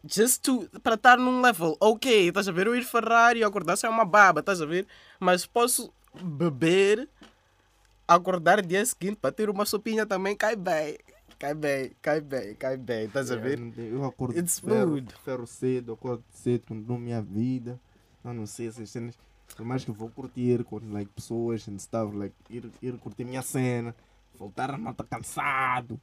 just 0.04 0.42
to, 0.42 0.68
para 0.80 0.94
estar 0.94 1.18
num 1.18 1.42
level, 1.42 1.76
ok, 1.80 2.28
estás 2.28 2.46
a 2.46 2.52
ver? 2.52 2.68
Eu 2.68 2.76
ir 2.76 2.84
Ferrari 2.84 3.40
e 3.40 3.44
acordar 3.44 3.76
sem 3.76 3.90
uma 3.90 4.04
baba, 4.04 4.40
estás 4.40 4.62
a 4.62 4.66
ver? 4.66 4.86
Mas 5.18 5.44
posso 5.44 5.92
beber, 6.14 7.08
acordar 8.06 8.62
dia 8.62 8.84
seguinte 8.86 9.18
para 9.20 9.32
ter 9.32 9.50
uma 9.50 9.66
sopinha 9.66 10.06
também, 10.06 10.36
cai 10.36 10.54
bem. 10.54 10.96
Cai 11.38 11.54
bem, 11.54 11.92
cai 12.02 12.20
bem, 12.20 12.54
cai 12.54 12.76
bem, 12.76 13.04
estás 13.04 13.30
a 13.30 13.36
ver? 13.36 13.60
Eu 13.76 14.04
acordo 14.04 14.36
It's 14.36 14.58
ferro, 14.58 15.00
ferro 15.24 15.46
cedo, 15.46 15.92
acordo 15.92 16.24
cedo, 16.32 16.64
continuo 16.66 16.98
minha 16.98 17.22
vida. 17.22 17.78
Eu 18.24 18.34
não 18.34 18.44
sei 18.44 18.66
essas 18.66 18.90
cenas. 18.90 19.16
Por 19.58 19.66
mais 19.66 19.84
que 19.84 19.90
eu 19.90 19.94
vou 19.94 20.08
curtir 20.08 20.62
com 20.62 20.78
like, 20.92 21.10
pessoas 21.10 21.66
and 21.68 21.80
stuff, 21.80 22.14
like, 22.16 22.32
ir, 22.48 22.70
ir 22.80 22.96
curtir 22.98 23.24
minha 23.24 23.42
cena, 23.42 23.92
voltar 24.38 24.70
a 24.70 24.78
malta 24.78 25.02
cansado. 25.02 26.00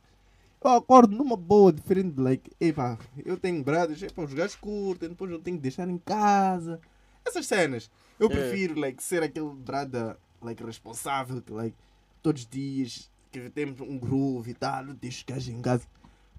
Eu 0.62 0.72
acordo 0.72 1.16
numa 1.16 1.38
boa, 1.38 1.72
diferente 1.72 2.16
de 2.16 2.22
like, 2.22 2.52
epá, 2.60 2.98
eu 3.26 3.38
tenho 3.38 3.64
bradas, 3.64 4.02
epá, 4.04 4.24
os 4.24 4.34
gajos 4.34 4.58
curtem, 4.58 5.08
depois 5.08 5.32
eu 5.32 5.40
tenho 5.40 5.56
que 5.56 5.64
deixar 5.64 5.88
em 5.88 5.98
casa. 5.98 6.82
Essas 7.26 7.48
cenas. 7.48 7.90
Eu 8.20 8.28
É. 8.28 8.30
prefiro 8.30 8.78
like, 8.78 9.02
ser 9.02 9.24
aquele 9.24 9.50
brada 9.54 10.20
like, 10.42 10.62
responsável 10.62 11.42
que 11.42 11.54
like, 11.54 11.78
todos 12.22 12.42
os 12.42 12.48
dias 12.50 13.10
que 13.32 13.50
temos 13.52 13.80
um 13.80 13.98
groove 13.98 14.52
e 14.52 14.54
tal, 14.54 14.84
deixo 14.88 15.20
os 15.20 15.24
gajos 15.24 15.48
em 15.48 15.62
casa. 15.62 15.88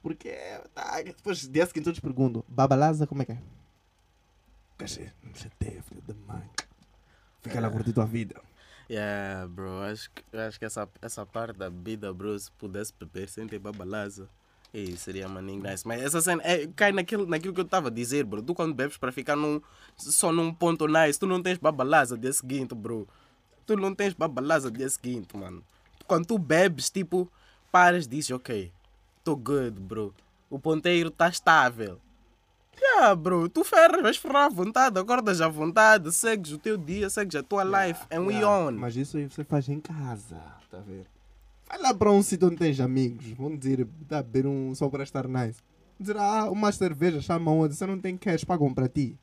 Porque 0.02 0.34
tá, 0.74 1.00
depois 1.00 1.48
dia 1.48 1.64
seguinte 1.64 1.84
todos 1.84 1.98
perguntam, 2.00 2.44
Babalaza 2.46 3.06
como 3.06 3.22
é 3.22 3.24
que 3.24 3.32
é? 3.32 3.38
Cachê, 4.76 5.10
não 5.22 5.34
chateia, 5.34 5.82
filho 5.82 6.02
da 6.02 6.12
mãe. 6.12 6.42
Fica 7.46 7.60
lá 7.60 7.70
curtir 7.70 7.92
tua 7.92 8.06
vida. 8.06 8.34
Yeah, 8.90 9.46
bro, 9.48 9.82
acho 9.82 10.10
que, 10.10 10.36
acho 10.36 10.58
que 10.58 10.64
essa, 10.64 10.88
essa 11.02 11.26
parte 11.26 11.58
da 11.58 11.68
vida, 11.68 12.12
bro, 12.12 12.38
se 12.38 12.50
pudesse 12.52 12.92
beber 12.98 13.28
sem 13.28 13.46
ter 13.46 13.58
babalaza, 13.58 14.28
Ei, 14.74 14.96
seria 14.96 15.28
maninho 15.28 15.62
nice. 15.62 15.86
Mas 15.86 16.02
essa 16.02 16.20
cena 16.20 16.42
é, 16.44 16.66
cai 16.76 16.92
naquilo, 16.92 17.24
naquilo 17.24 17.54
que 17.54 17.60
eu 17.60 17.64
estava 17.64 17.88
a 17.88 17.90
dizer, 17.90 18.24
bro. 18.24 18.42
Tu 18.42 18.54
quando 18.54 18.74
bebes 18.74 18.98
para 18.98 19.10
ficar 19.10 19.34
num, 19.34 19.60
só 19.96 20.30
num 20.30 20.52
ponto 20.52 20.86
nice, 20.86 21.18
tu 21.18 21.26
não 21.26 21.42
tens 21.42 21.56
babalaza 21.56 22.18
dia 22.18 22.32
seguinte, 22.32 22.74
bro. 22.74 23.08
Tu 23.64 23.76
não 23.76 23.94
tens 23.94 24.12
babalaza 24.12 24.70
dia 24.70 24.88
seguinte, 24.90 25.34
mano. 25.36 25.62
Quando 26.06 26.26
tu 26.26 26.38
bebes, 26.38 26.90
tipo, 26.90 27.30
paras 27.72 28.04
e 28.04 28.08
dizes, 28.08 28.32
ok, 28.32 28.70
tô 29.24 29.34
good, 29.34 29.80
bro. 29.80 30.14
O 30.50 30.58
ponteiro 30.58 31.10
tá 31.10 31.28
estável. 31.28 31.98
Yeah, 32.80 33.14
bro, 33.14 33.48
tu 33.48 33.64
ferras, 33.64 34.02
vais 34.02 34.16
ferrar 34.16 34.44
à 34.44 34.48
vontade, 34.48 34.98
acordas 34.98 35.40
à 35.40 35.48
vontade, 35.48 36.12
segues 36.12 36.52
o 36.52 36.58
teu 36.58 36.76
dia, 36.76 37.08
segues 37.10 37.34
a 37.36 37.42
tua 37.42 37.64
life, 37.64 38.00
and 38.10 38.20
we 38.20 38.34
Yeah, 38.34 38.48
on. 38.68 38.72
Mas 38.72 38.96
isso 38.96 39.16
aí 39.16 39.28
você 39.28 39.44
faz 39.44 39.68
em 39.68 39.80
casa, 39.80 40.36
tá 40.70 40.78
a 40.78 40.80
ver? 40.80 41.06
Vai 41.68 41.78
lá 41.80 41.92
para 41.94 42.12
um 42.12 42.22
sítio 42.22 42.46
onde 42.48 42.56
tens 42.56 42.78
amigos, 42.78 43.26
vão 43.32 43.56
dizer, 43.56 43.86
dá 44.08 44.18
a 44.18 44.22
beber 44.22 44.46
um 44.46 44.74
só 44.74 44.88
para 44.88 45.02
estar 45.04 45.26
nice. 45.26 45.58
Dizer, 45.98 46.16
ah, 46.18 46.50
uma 46.50 46.70
cerveja, 46.70 47.20
chama 47.20 47.50
onde? 47.50 47.74
Você 47.74 47.86
não 47.86 47.98
tem 47.98 48.16
cash, 48.16 48.44
pagam 48.44 48.72
para 48.72 48.88
ti. 48.88 49.18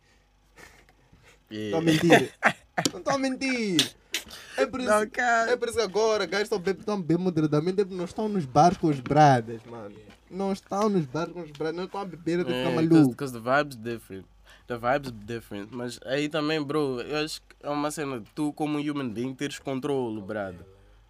Estou 1.50 1.80
a 1.80 1.84
Yeah. 1.84 1.86
mentir. 1.92 2.34
não 2.92 3.00
estou 3.00 3.14
a 3.14 3.18
mentir. 3.18 3.92
É 4.58 4.66
por 4.66 4.80
isso, 4.80 4.90
Não, 4.90 5.02
é 5.02 5.58
por 5.58 5.68
isso 5.68 5.78
que 5.78 5.84
agora 5.84 6.26
gajos 6.26 6.44
estão 6.46 6.60
bem, 6.60 6.74
estão 6.78 7.02
bem 7.02 7.18
moderadamente, 7.18 7.84
não 7.86 8.06
estão 8.06 8.30
nos 8.30 8.46
bares 8.46 8.78
com 8.78 8.88
os 8.88 9.00
bradas, 9.00 9.62
mano. 9.66 9.96
Não 10.30 10.52
estão 10.52 10.90
nos 10.90 11.06
bares 11.06 11.34
com 11.34 11.42
os 11.42 11.52
bradas, 11.52 11.76
não 11.76 11.86
estão 11.86 12.02
a 12.02 12.06
beber 12.06 12.40
ficar 12.40 12.52
É, 12.52 12.76
maluco. 12.76 13.10
Because 13.12 13.34
the 13.34 13.40
vibe's 13.40 13.76
different. 13.76 14.26
The 14.68 14.78
vibe's 14.78 15.12
different. 15.12 15.70
Mas 15.72 16.00
aí 16.06 16.30
também, 16.30 16.62
bro, 16.62 17.02
eu 17.02 17.24
acho 17.26 17.42
que 17.42 17.56
é 17.62 17.70
uma 17.70 17.92
cena 17.92 18.20
de 18.20 18.30
tu, 18.34 18.54
como 18.54 18.78
um 18.78 18.82
human 18.82 19.10
being, 19.10 19.34
teres 19.34 19.60
controle, 19.60 20.22
brado. 20.22 20.66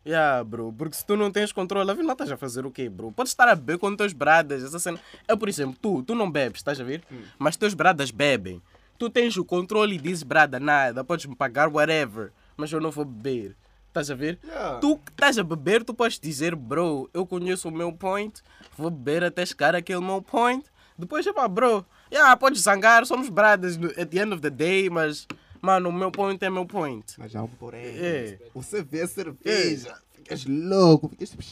Yeah, 0.06 0.44
bro, 0.44 0.74
porque 0.74 0.98
se 0.98 1.06
tu 1.06 1.16
não 1.16 1.32
tens 1.32 1.54
controle, 1.54 1.90
afinal 1.90 2.12
estás 2.12 2.30
a 2.30 2.36
fazer 2.36 2.66
o 2.66 2.72
quê, 2.72 2.90
bro? 2.90 3.12
Podes 3.14 3.32
estar 3.32 3.48
a 3.48 3.56
beber 3.56 3.78
com 3.78 3.96
teus 3.96 4.12
bradas, 4.12 4.62
essa 4.62 4.78
cena. 4.78 5.00
É 5.28 5.36
por 5.36 5.48
exemplo, 5.48 5.78
tu, 5.82 6.04
tu 6.04 6.14
não 6.14 6.30
bebes, 6.30 6.60
estás 6.60 6.80
a 6.82 6.84
ver? 6.84 7.04
Mas 7.40 7.56
teus 7.56 7.74
bradas 7.74 8.12
bebem. 8.12 8.62
Tu 8.98 9.10
tens 9.10 9.38
o 9.38 9.46
controle 9.46 9.96
e 9.96 9.98
dizes, 9.98 10.24
brada, 10.24 10.60
nada, 10.60 11.04
podes 11.06 11.26
me 11.26 11.36
pagar 11.36 11.70
whatever, 11.70 12.32
mas 12.58 12.72
eu 12.72 12.80
não 12.80 12.92
vou 12.92 13.06
beber. 13.06 13.56
Estás 13.88 14.10
a 14.10 14.16
ver? 14.16 14.40
Yeah. 14.44 14.80
Tu 14.80 14.98
que 14.98 15.12
estás 15.12 15.38
a 15.38 15.44
beber, 15.44 15.84
tu 15.84 15.94
podes 15.94 16.20
dizer, 16.20 16.56
bro, 16.56 17.08
eu 17.14 17.28
conheço 17.28 17.70
o 17.70 17.72
meu 17.72 17.94
point, 17.94 18.42
vou 18.76 18.90
beber 18.90 19.24
até 19.24 19.46
chegar 19.46 19.76
àquele 19.76 20.02
meu 20.02 20.20
point. 20.22 20.66
Depois, 20.98 21.26
epá, 21.28 21.48
bro, 21.48 21.86
yeah, 22.12 22.36
podes 22.36 22.62
zangar, 22.62 23.06
somos 23.06 23.30
bradas 23.30 23.78
at 23.98 24.10
the 24.10 24.20
end 24.20 24.34
of 24.34 24.42
the 24.42 24.50
day, 24.50 24.90
mas, 24.90 25.28
mano, 25.62 25.90
o 25.90 25.94
meu 25.94 26.12
point 26.12 26.44
é 26.44 26.50
meu 26.50 26.66
point. 26.66 27.06
Mas 27.20 27.36
há 27.36 27.44
um 27.44 27.48
porém. 27.48 27.86
É. 27.86 28.40
Você 28.56 28.84
vê 28.84 29.02
a 29.02 29.08
cerveja, 29.08 29.96
ficas 30.16 30.46
louco, 30.46 31.10
ficas 31.10 31.30
tipo. 31.30 31.44
Isto 31.44 31.48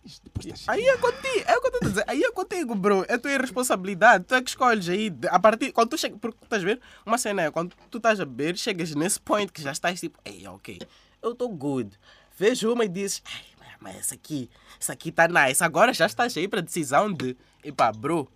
Aí 0.68 0.84
é 0.86 0.96
contigo, 0.96 1.44
é 1.46 1.56
o 1.56 1.60
que 1.60 1.66
eu 1.66 1.72
estou 1.72 1.80
a 1.82 1.88
dizer, 1.88 2.04
aí 2.06 2.22
é 2.22 2.32
contigo, 2.32 2.74
bro, 2.74 3.04
é 3.08 3.18
tua 3.18 3.32
irresponsabilidade, 3.32 4.24
tu 4.24 4.34
é 4.34 4.42
que 4.42 4.50
escolhes 4.50 4.88
aí, 4.88 5.12
a 5.28 5.38
partir, 5.38 5.72
quando 5.72 5.90
tu 5.90 5.98
chega, 5.98 6.16
porque 6.16 6.38
estás 6.42 6.62
a 6.62 6.66
ver, 6.66 6.80
uma 7.04 7.18
cena 7.18 7.42
é, 7.42 7.50
quando 7.50 7.74
tu 7.90 7.98
estás 7.98 8.20
a 8.20 8.24
beber, 8.24 8.56
chegas 8.56 8.94
nesse 8.94 9.20
point 9.20 9.50
que 9.52 9.62
já 9.62 9.72
estás 9.72 10.00
tipo, 10.00 10.18
ei, 10.24 10.46
ok, 10.46 10.78
eu 11.22 11.32
estou 11.32 11.48
good, 11.48 11.98
vejo 12.38 12.72
uma 12.72 12.84
e 12.84 12.88
dizes, 12.88 13.22
ai, 13.26 13.44
mas 13.80 13.96
essa 13.96 14.14
aqui, 14.14 14.50
essa 14.80 14.92
aqui 14.92 15.10
tá 15.10 15.28
nice, 15.28 15.62
agora 15.62 15.92
já 15.92 16.06
estás 16.06 16.36
aí 16.36 16.46
para 16.46 16.60
decisão 16.60 17.12
de, 17.12 17.36
epá, 17.64 17.92
bro, 17.92 18.28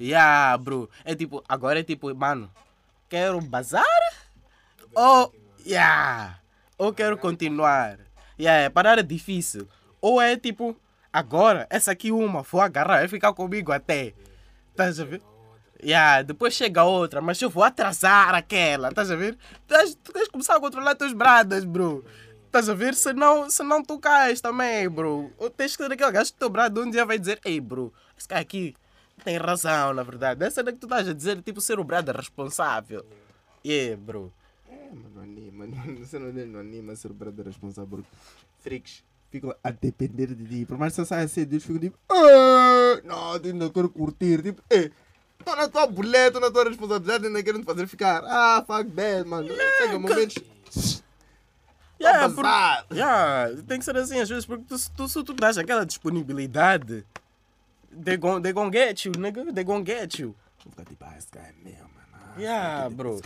yeah, 0.00 0.56
bro, 0.56 0.88
é 1.04 1.14
tipo, 1.14 1.42
agora 1.48 1.80
é 1.80 1.82
tipo, 1.82 2.14
mano, 2.14 2.50
quero 3.08 3.40
bazar 3.40 3.84
ou, 4.94 5.34
yeah, 5.66 6.38
ou 6.78 6.92
quero 6.92 7.16
continuar. 7.16 7.98
Yeah, 8.38 8.70
parar 8.70 8.98
é 8.98 9.02
difícil. 9.02 9.68
Ou 10.02 10.20
é 10.20 10.36
tipo, 10.36 10.76
agora, 11.12 11.64
essa 11.70 11.92
aqui 11.92 12.10
uma, 12.10 12.42
vou 12.42 12.60
agarrar, 12.60 12.98
vai 12.98 13.08
ficar 13.08 13.32
comigo 13.32 13.70
até. 13.70 14.12
Estás 14.70 14.98
a 14.98 15.04
ver? 15.04 15.22
Yeah, 15.80 16.22
depois 16.22 16.54
chega 16.54 16.82
outra, 16.82 17.20
mas 17.20 17.40
eu 17.40 17.48
vou 17.48 17.62
atrasar 17.62 18.34
aquela, 18.34 18.88
estás 18.88 19.12
a 19.12 19.16
ver? 19.16 19.38
Tu 19.66 19.74
tens, 20.12 20.24
que 20.24 20.30
começar 20.30 20.56
a 20.56 20.60
controlar 20.60 20.96
teus 20.96 21.12
bradas, 21.12 21.64
bro. 21.64 22.04
Estás 22.46 22.68
a 22.68 22.74
ver? 22.74 22.94
Senão, 22.94 23.48
senão 23.48 23.80
tu 23.82 23.98
cais 23.98 24.40
também, 24.40 24.88
bro. 24.88 25.32
Ou 25.38 25.48
tens 25.48 25.76
que 25.76 25.84
ser 25.84 25.92
aquele 25.92 26.10
gajo 26.10 26.32
que 26.32 26.38
teu 26.38 26.50
brado 26.50 26.82
um 26.82 26.90
dia 26.90 27.06
vai 27.06 27.18
dizer, 27.18 27.40
ei, 27.44 27.60
bro, 27.60 27.92
esse 28.18 28.26
cara 28.26 28.40
aqui 28.40 28.74
tem 29.24 29.36
razão, 29.36 29.94
na 29.94 30.02
verdade. 30.02 30.44
Essa 30.44 30.62
é 30.62 30.64
que 30.64 30.72
tu 30.72 30.86
estás 30.86 31.08
a 31.08 31.12
dizer, 31.12 31.40
tipo, 31.42 31.60
ser 31.60 31.78
o 31.78 31.84
brado 31.84 32.10
responsável. 32.10 33.06
Yeah, 33.64 33.96
bro. 33.96 34.32
É, 34.68 34.90
anima, 35.22 35.66
não, 35.66 35.94
você 36.04 36.18
não, 36.18 36.32
não 36.32 36.60
anima 36.60 36.92
a 36.92 36.96
ser 36.96 37.12
o 37.12 37.14
brother 37.14 37.46
responsável. 37.46 37.98
porque 37.98 38.08
Freaks 38.60 39.04
ficam 39.32 39.54
a 39.64 39.70
depender 39.70 40.26
de 40.34 40.44
ti. 40.46 40.66
Por 40.66 40.78
mais 40.78 40.92
que 40.94 41.00
você 41.02 41.06
saia 41.06 41.26
cedo, 41.26 41.52
eles 41.54 41.64
ficam 41.64 41.80
tipo, 41.80 41.98
"Ah, 42.08 43.00
não, 43.04 43.34
eu 43.36 43.40
ainda 43.44 43.70
quero 43.70 43.88
curtir. 43.88 44.42
Tipo, 44.42 44.62
é, 44.70 44.90
estou 45.40 45.56
na 45.56 45.68
tua 45.68 45.86
boleta, 45.86 46.26
estou 46.28 46.40
na 46.40 46.50
tua 46.50 46.64
responsabilidade, 46.64 47.26
ainda 47.26 47.42
quero 47.42 47.58
te 47.58 47.64
fazer 47.64 47.86
ficar. 47.88 48.22
Ah, 48.24 48.62
fuck 48.66 48.88
that, 48.92 49.28
mano. 49.28 49.48
Chega 49.78 49.98
momentos. 49.98 51.02
Yeah, 52.00 52.28
por- 52.34 52.44
yeah, 52.92 53.62
tem 53.66 53.78
que 53.78 53.84
ser 53.84 53.96
assim 53.96 54.18
às 54.20 54.28
vezes, 54.28 54.44
porque 54.44 54.64
tu, 54.64 54.76
tu, 54.96 55.08
se 55.08 55.22
tu 55.22 55.32
dás 55.34 55.56
aquela 55.56 55.86
disponibilidade, 55.86 57.04
they 58.04 58.16
gon, 58.16 58.40
they 58.42 58.52
gon 58.52 58.70
get 58.72 59.04
you, 59.04 59.12
nigga, 59.12 59.52
they 59.54 59.62
gon 59.62 59.84
get 59.86 60.18
you. 60.18 60.34
Vou 60.64 60.72
ficar 60.72 60.84
tipo, 60.84 61.04
ah, 61.04 61.14
esse 61.16 61.28
cara 61.28 61.46
é 61.46 61.52
meu, 61.64 61.78
mano. 61.78 62.01
Ah, 62.34 62.40
Yeah, 62.40 62.88
bro. 62.90 63.20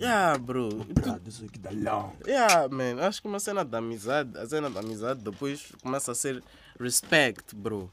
Yeah, 0.00 0.38
bro. 0.38 0.84
Long. 1.72 2.12
Yeah, 2.26 2.68
man, 2.68 2.98
acho 3.00 3.22
que 3.22 3.28
uma 3.28 3.38
cena 3.38 3.64
da 3.64 3.78
amizade, 3.78 4.36
a 4.36 4.46
cena 4.46 4.68
da 4.68 4.80
amizade 4.80 5.22
depois 5.22 5.72
começa 5.82 6.12
a 6.12 6.14
ser 6.14 6.42
respect, 6.80 7.54
bro. 7.54 7.90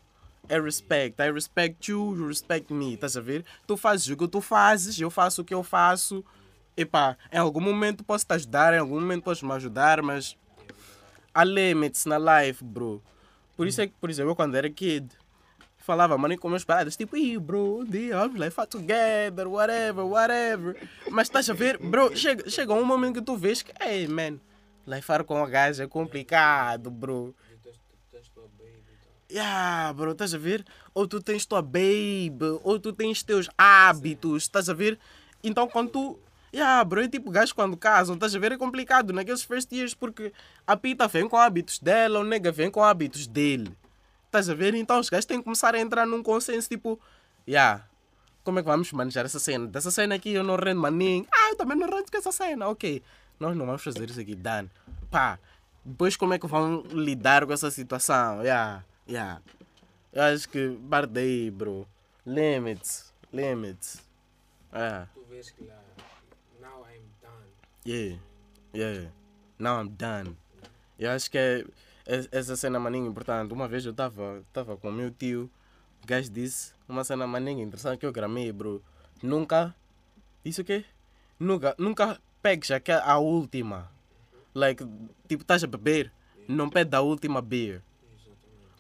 É 0.50 0.60
respect. 0.60 1.22
I 1.22 1.32
respect 1.32 1.92
you, 1.92 2.16
you 2.18 2.28
respect 2.28 2.74
me, 2.74 2.96
estás 2.96 3.16
a 3.16 3.22
ver? 3.22 3.46
Tu 3.68 3.78
fazes 3.78 4.08
o 4.10 4.18
que 4.18 4.28
tu 4.28 4.42
fazes, 4.42 5.00
eu 5.00 5.10
faço 5.10 5.42
o 5.42 5.46
que 5.46 5.54
eu 5.54 5.64
faço. 5.64 6.24
Epá, 6.76 7.16
em 7.32 7.38
algum 7.38 7.62
momento 7.62 8.04
posso 8.04 8.26
te 8.26 8.34
ajudar, 8.34 8.74
em 8.74 8.80
algum 8.80 9.00
momento 9.00 9.24
podes 9.24 9.44
me 9.44 9.52
ajudar, 9.54 10.02
mas 10.02 10.36
há 11.34 11.44
limits 11.44 12.06
na 12.06 12.18
life, 12.18 12.64
bro. 12.64 13.02
Por 13.56 13.68
isso 13.68 13.80
é 13.80 13.88
que, 13.88 13.94
por 14.02 14.10
exemplo, 14.10 14.32
eu 14.32 14.36
quando 14.36 14.56
era 14.56 14.68
kid, 14.70 15.08
falava, 15.84 16.18
mano, 16.18 16.38
com 16.38 16.50
meus 16.50 16.64
paradas, 16.64 16.96
tipo, 16.96 17.18
Ih, 17.18 17.38
bro, 17.38 17.82
um 17.82 17.84
dia 17.84 18.18
vamos 18.18 18.40
lá 18.40 18.66
together, 18.66 19.48
whatever, 19.48 20.06
whatever. 20.06 20.90
Mas 21.12 21.28
estás 21.28 21.50
a 21.50 21.54
ver, 21.54 21.78
bro, 21.78 22.16
chega, 22.16 22.50
chega 22.50 22.74
um 22.74 22.86
momento 22.86 23.16
que 23.16 23.22
tu 23.22 23.36
vês 23.36 23.62
que, 23.62 23.74
hey, 23.84 24.08
man, 24.08 24.40
lifear 24.88 25.26
com 25.26 25.44
a 25.44 25.50
gaja 25.50 25.84
é 25.84 25.88
complicado, 25.88 26.90
bro. 26.90 27.36
E. 29.30 29.36
Yeah, 29.36 29.92
bro, 29.94 30.12
estás 30.12 30.34
a 30.34 30.38
ver? 30.38 30.64
Ou 30.94 31.06
tu 31.06 31.22
tens 31.22 31.46
tua 31.46 31.62
baby, 31.62 32.60
ou 32.64 32.80
tu 32.80 32.94
tens 32.94 33.22
teus 33.22 33.50
hábitos, 33.58 34.44
estás 34.44 34.70
a 34.70 34.74
ver? 34.74 34.98
Então 35.44 35.68
quando 35.68 35.90
tu. 35.90 36.20
Yeah, 36.54 36.84
bro, 36.84 37.02
é 37.02 37.08
tipo 37.10 37.32
gajos 37.32 37.52
quando 37.52 37.76
casam, 37.76 38.14
estás 38.16 38.34
a 38.36 38.40
ver? 38.40 38.52
É 38.52 38.58
complicado 38.58 39.12
naqueles 39.12 39.44
first 39.44 39.72
years 39.72 39.94
porque 39.94 40.32
a 40.68 40.78
pita 40.78 41.08
vem 41.08 41.28
com 41.28 41.36
hábitos 41.36 41.80
dela, 41.80 42.20
o 42.20 42.24
nega 42.24 42.52
vem 42.52 42.70
com 42.70 42.84
hábitos 42.84 43.26
dele. 43.28 43.76
Estás 44.34 44.50
a 44.50 44.56
ver? 44.56 44.74
Então 44.74 45.00
os 45.00 45.10
gajos 45.10 45.26
têm 45.26 45.38
que 45.38 45.44
começar 45.44 45.76
a 45.76 45.80
entrar 45.80 46.08
num 46.08 46.24
consenso 46.24 46.68
tipo, 46.68 47.00
yeah, 47.48 47.86
como 48.44 48.58
é 48.58 48.64
que 48.64 48.68
vamos 48.68 48.92
manejar 48.92 49.26
essa 49.26 49.38
cena? 49.38 49.68
Dessa 49.68 49.92
cena 49.92 50.16
aqui 50.16 50.34
eu 50.34 50.44
não 50.44 50.56
rendo 50.56 50.82
maninho. 50.82 51.28
Ah, 51.32 51.50
eu 51.52 51.56
também 51.56 51.78
não 51.78 51.88
rendo 51.88 52.10
com 52.12 52.18
essa 52.18 52.32
cena. 52.32 52.68
Ok, 52.68 53.04
nós 53.40 53.56
não 53.56 53.68
vamos 53.68 53.84
fazer 53.84 54.10
isso 54.10 54.20
aqui, 54.20 54.34
Dan. 54.34 54.66
Pá, 55.12 55.38
depois 55.86 56.16
como 56.18 56.34
é 56.34 56.40
que 56.40 56.48
vão 56.48 56.82
lidar 56.90 57.46
com 57.46 57.54
essa 57.54 57.70
situação? 57.70 58.42
Yeah, 58.42 58.84
yeah. 59.08 59.40
Eu 60.12 60.24
acho 60.24 60.50
que 60.50 60.80
parte 60.90 61.12
daí, 61.12 61.52
bro. 61.52 61.88
Limits, 62.26 63.14
limits. 63.32 64.02
Ah, 64.72 65.06
Tu 65.14 65.24
vês 65.30 65.52
que 65.52 65.64
lá, 65.66 65.76
now 66.60 66.84
I'm 66.90 67.04
done. 67.22 67.52
yeah, 67.86 68.20
yeah. 68.74 69.12
Now 69.60 69.80
I'm 69.80 69.90
done. 69.90 70.36
Eu 70.98 71.12
acho 71.12 71.30
que 71.30 71.38
é- 71.38 71.66
essa 72.06 72.56
cena 72.56 72.80
maninha 72.80 73.08
importante. 73.08 73.54
Uma 73.54 73.68
vez 73.68 73.86
eu 73.86 73.92
estava 73.92 74.44
tava 74.52 74.78
com 74.78 74.90
o 74.90 74.94
meu 74.94 75.12
tio, 75.12 75.50
o 76.04 76.08
gajo 76.08 76.30
disse 76.30 76.74
uma 76.88 77.04
cena 77.04 77.26
maninha 77.26 77.64
interessante 77.64 78.00
que 78.00 78.06
eu 78.06 78.12
gramei, 78.12 78.52
bro. 78.52 78.82
Nunca. 79.22 79.74
Isso 80.44 80.62
o 80.62 80.66
quê? 80.66 80.84
Nunca, 81.40 81.74
nunca 81.78 82.20
pegues 82.42 82.72
aquela, 82.72 83.04
a 83.04 83.18
última. 83.18 83.90
Like, 84.54 84.86
tipo, 85.28 85.44
estás 85.44 85.64
a 85.64 85.68
beber, 85.68 86.12
não 86.48 86.70
pede 86.70 86.96
a 86.96 87.02
última 87.02 87.42
beer. 87.42 87.82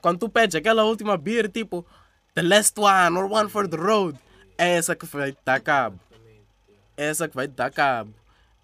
Quando 0.01 0.19
tu 0.19 0.29
pedes 0.29 0.55
aquela 0.55 0.83
última 0.83 1.17
beer, 1.17 1.49
tipo, 1.49 1.85
the 2.33 2.41
last 2.41 2.77
one 2.77 3.17
or 3.17 3.31
one 3.31 3.49
for 3.49 3.67
the 3.67 3.77
road, 3.77 4.19
é 4.57 4.75
essa 4.75 4.95
que 4.95 5.05
vai 5.05 5.31
te 5.31 5.39
dar 5.45 5.61
cabo. 5.61 5.97
É 6.97 7.05
essa 7.05 7.27
que 7.27 7.35
vai 7.35 7.47
te 7.47 7.53
dar 7.53 7.71
cabo. 7.71 8.13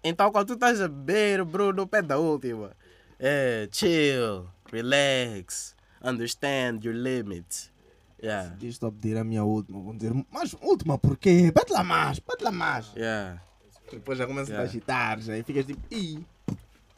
Então, 0.04 0.30
quando 0.30 0.48
tu 0.48 0.52
estás 0.52 0.80
a 0.80 0.88
beber, 0.88 1.44
bro, 1.44 1.72
não 1.72 1.86
pede 1.86 2.12
a 2.12 2.18
última. 2.18 2.76
É, 3.22 3.68
chill, 3.70 4.46
relax, 4.72 5.76
understand 6.02 6.80
your 6.84 6.94
limits. 6.94 7.70
Yeah, 8.22 8.54
Diz 8.58 8.70
estou 8.74 8.88
a 8.88 8.92
pedir 8.92 9.16
a 9.18 9.24
minha 9.24 9.44
última. 9.44 9.78
Vão 9.80 9.94
dizer, 9.94 10.12
mas 10.30 10.54
última 10.62 10.96
por 10.98 11.16
quê? 11.18 11.50
Bate 11.54 11.70
lá 11.72 11.84
mais, 11.84 12.18
bate 12.18 12.42
lá 12.42 12.50
mais. 12.50 12.92
yeah. 12.96 13.42
Depois 13.92 14.16
já 14.18 14.26
começa 14.26 14.50
a 14.52 14.54
Yeah. 14.54 14.70
agitar, 14.70 15.20
já 15.20 15.36
e 15.36 15.42
ficas 15.42 15.66
tipo, 15.66 15.80
ih. 15.94 16.24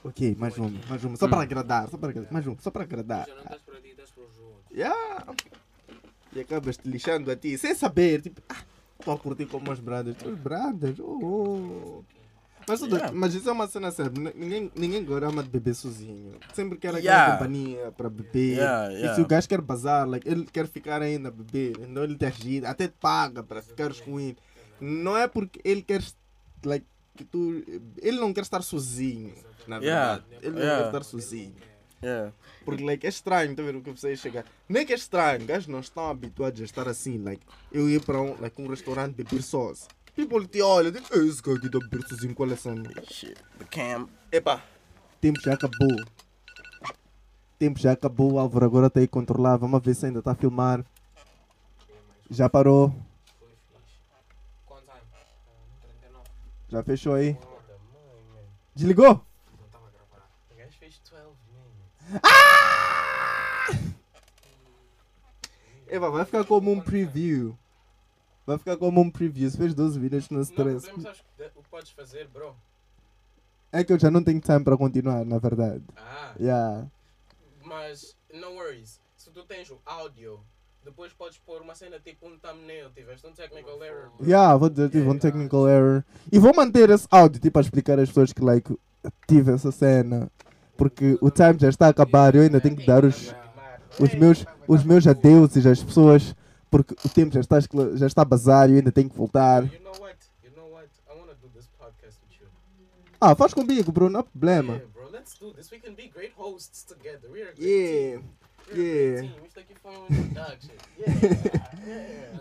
Ok, 0.04 0.36
mais 0.38 0.56
uma, 0.58 0.70
mais 0.88 1.02
uma, 1.04 1.16
só 1.16 1.26
para 1.26 1.42
agradar, 1.42 1.88
só 1.88 1.96
para 1.96 2.10
agradar, 2.10 2.32
mais 2.32 2.46
uma, 2.46 2.56
só 2.60 2.70
para 2.70 2.82
agradar. 2.84 3.26
Já 3.26 3.34
não 3.34 3.42
estás 3.42 3.62
para 3.62 3.80
ti, 3.80 3.88
estás 3.88 4.10
por 4.10 4.24
juntos. 4.32 4.70
Yeah. 4.72 5.34
E 6.34 6.40
acabas 6.40 6.76
te 6.76 6.88
lixando 6.88 7.30
a 7.30 7.36
ti, 7.36 7.56
sem 7.58 7.74
saber, 7.74 8.20
tipo, 8.22 8.40
ah, 8.48 8.62
estou 8.98 9.14
a 9.14 9.18
curtir 9.18 9.46
com 9.46 9.58
meus 9.60 9.80
brothers. 9.80 10.16
Os 10.24 10.38
brothers, 10.38 10.98
oh. 11.00 11.18
oh. 11.24 12.04
Mas, 12.68 12.80
tudo, 12.80 12.96
Yeah. 12.96 13.12
mas 13.16 13.34
isso 13.34 13.48
é 13.48 13.52
uma 13.52 13.66
cena 13.66 13.90
séria. 13.90 14.12
Ninguém, 14.34 14.70
ninguém 14.74 15.04
gosta 15.04 15.42
de 15.42 15.48
beber 15.48 15.74
sozinho. 15.74 16.34
Sempre 16.52 16.78
quer 16.78 16.88
aquela 16.88 17.00
Yeah. 17.00 17.32
companhia 17.32 17.92
para 17.96 18.08
beber. 18.08 18.56
Yeah, 18.58 18.92
E 18.92 18.96
yeah. 18.96 19.14
se 19.14 19.20
o 19.20 19.26
gajo 19.26 19.48
quer 19.48 19.60
bazar, 19.60 20.08
like, 20.08 20.28
ele 20.28 20.44
quer 20.44 20.66
ficar 20.66 21.02
ainda 21.02 21.28
a 21.28 21.32
beber, 21.32 21.74
então 21.80 22.04
ele 22.04 22.16
te 22.16 22.24
ajuda, 22.24 22.68
até 22.70 22.86
te 22.88 22.94
paga 23.00 23.42
para 23.42 23.60
ficares 23.62 24.00
com 24.00 24.18
ele. 24.20 24.36
Não 24.80 25.16
é 25.16 25.26
porque 25.28 25.60
ele 25.64 25.82
quer, 25.82 26.02
like, 26.64 26.86
que 27.16 27.24
tu. 27.24 27.62
Ele 28.00 28.18
não 28.18 28.32
quer 28.32 28.40
estar 28.42 28.62
sozinho, 28.62 29.34
na 29.66 29.76
Yeah, 29.78 30.22
verdade. 30.22 30.46
Ele 30.46 30.54
não 30.54 30.78
quer 30.78 30.86
estar 30.86 31.02
sozinho. 31.04 31.54
Yeah. 32.02 32.32
Porque 32.64 32.82
like, 32.82 33.06
é 33.06 33.08
estranho, 33.08 33.54
tá 33.54 33.62
vendo 33.62 33.78
o 33.78 33.82
que 33.82 33.90
você 33.92 34.16
chegar. 34.16 34.44
Nem 34.68 34.84
que 34.84 34.92
é 34.92 34.96
estranho, 34.96 35.44
gajos 35.46 35.68
não 35.68 35.78
estão 35.80 36.08
habituados 36.10 36.60
a 36.60 36.64
estar 36.64 36.88
assim. 36.88 37.18
Like, 37.18 37.44
eu 37.70 37.88
ir 37.88 38.00
para 38.04 38.20
um, 38.20 38.34
like, 38.40 38.60
um 38.60 38.66
restaurante 38.66 39.14
beber 39.14 39.40
sós. 39.42 39.86
People 40.14 40.46
te 40.46 40.60
olham, 40.60 40.90
dizem, 40.90 41.06
"Ei, 41.12 41.28
esse 41.28 41.40
gajo 41.42 41.58
aqui 41.58 41.70
qual 42.34 42.50
é 42.50 42.52
essa 42.52 42.74
merda?" 42.74 43.02
Shit. 43.10 43.34
The 43.58 43.64
cam. 43.64 44.08
Epa, 44.30 44.62
tempo 45.20 45.40
já 45.40 45.54
acabou. 45.54 45.96
Tempo 47.58 47.78
já 47.78 47.92
acabou, 47.92 48.32
o 48.32 48.38
Álvaro 48.38 48.66
agora 48.66 48.88
está 48.88 49.00
aí 49.00 49.04
a 49.04 49.08
controlar. 49.08 49.56
Vamos 49.56 49.80
ver 49.82 49.94
se 49.94 50.04
ainda 50.06 50.18
está 50.18 50.32
a 50.32 50.34
filmar. 50.34 50.84
Já 52.28 52.48
parou, 52.48 52.90
Foi 53.38 53.48
fixe. 53.48 53.94
Quanto 54.66 54.84
time? 54.84 55.00
Ah, 55.14 55.24
39. 55.82 56.28
já 56.68 56.82
fechou 56.82 57.14
aí. 57.14 57.38
Desligou? 58.74 59.24
Não 59.58 59.66
estava 59.66 59.86
a 59.86 59.90
gravar. 59.90 60.28
O 60.50 60.54
gajo 60.56 60.76
fez 60.78 60.98
12 61.08 61.24
minutes. 61.52 62.22
Eva, 65.86 66.10
vai 66.10 66.24
ficar 66.24 66.44
como 66.44 66.72
um 66.72 66.80
preview. 66.80 67.56
Vai 68.46 68.58
ficar 68.58 68.76
como 68.76 69.00
um 69.00 69.10
preview. 69.10 69.48
Se 69.50 69.56
fez 69.56 69.74
12 69.74 69.98
vídeos 69.98 70.28
no 70.30 70.38
Não, 70.38 70.42
stress. 70.42 70.86
podemos, 70.86 71.06
acho 71.06 71.22
que 71.36 71.42
o 71.58 71.62
que 71.62 71.68
podes 71.70 71.90
fazer, 71.92 72.28
bro. 72.28 72.54
É 73.70 73.82
que 73.84 73.92
eu 73.92 73.98
já 73.98 74.10
não 74.10 74.22
tenho 74.22 74.40
time 74.40 74.62
para 74.64 74.76
continuar, 74.76 75.24
na 75.24 75.38
verdade. 75.38 75.82
Ah, 75.96 76.34
Yeah. 76.38 76.86
mas 77.64 78.16
no 78.32 78.48
worries. 78.50 79.00
Se 79.16 79.30
tu 79.30 79.44
tens 79.44 79.70
o 79.70 79.78
áudio, 79.86 80.40
depois 80.84 81.12
podes 81.12 81.38
pôr 81.38 81.62
uma 81.62 81.74
cena 81.74 81.98
tipo 82.00 82.26
um 82.28 82.36
thumbnail. 82.38 82.90
Tiveste 82.90 83.26
um 83.26 83.32
technical 83.32 83.82
error. 83.82 84.10
bro. 84.18 84.26
Yeah, 84.28 84.56
vou 84.56 84.68
dizer, 84.68 84.90
tive 84.90 85.08
um 85.08 85.18
technical 85.18 85.68
error. 85.68 86.04
E 86.30 86.38
vou 86.38 86.52
manter 86.54 86.90
esse 86.90 87.06
áudio, 87.10 87.40
tipo, 87.40 87.58
a 87.58 87.62
explicar 87.62 87.98
às 87.98 88.08
pessoas 88.08 88.32
que, 88.32 88.42
like, 88.42 88.76
tive 89.28 89.52
essa 89.52 89.70
cena. 89.70 90.30
Porque 90.76 91.16
o 91.20 91.30
time 91.30 91.56
já 91.58 91.68
está 91.68 91.86
a 91.86 91.90
acabar, 91.90 92.34
eu 92.34 92.42
ainda 92.42 92.60
tenho 92.60 92.76
que 92.76 92.84
dar 92.84 93.04
os, 93.04 93.32
os 94.00 94.12
meus, 94.14 94.44
os 94.66 94.82
meus 94.84 95.06
adeuses 95.06 95.64
às 95.64 95.82
pessoas. 95.82 96.34
Porque 96.72 96.94
o 97.04 97.08
tempo 97.10 97.34
já 97.34 97.40
está, 97.40 97.58
já 97.60 98.06
está 98.06 98.24
bazar 98.24 98.68
e 98.70 98.72
eu 98.72 98.76
ainda 98.78 98.90
tenho 98.90 99.10
que 99.10 99.16
voltar. 99.16 99.62
You 99.64 99.80
know 99.82 99.92
what? 100.00 100.16
You 100.42 100.50
know 100.56 100.72
what? 100.72 100.88
I 101.06 101.12
want 101.18 101.28
to 101.28 101.36
do 101.42 101.48
this 101.54 101.68
podcast 101.78 102.18
with 102.28 102.40
you. 102.40 102.48
Ah, 103.20 103.34
faz 103.36 103.52
comigo, 103.52 103.92
bro, 103.92 104.08
não 104.08 104.20
há 104.20 104.22
problema. 104.22 104.72
Yeah, 104.76 104.86
bro, 104.92 105.10
let's 105.12 105.38
do 105.38 105.52
this. 105.52 105.70
We 105.70 105.78
can 105.78 105.92
be 105.94 106.08
great 106.08 106.32
hosts 106.34 106.82
together. 106.82 107.30
We 107.30 107.42
are 107.42 107.52
Yeah, 107.58 108.22
team. 108.22 108.32
Yeah. 108.74 109.28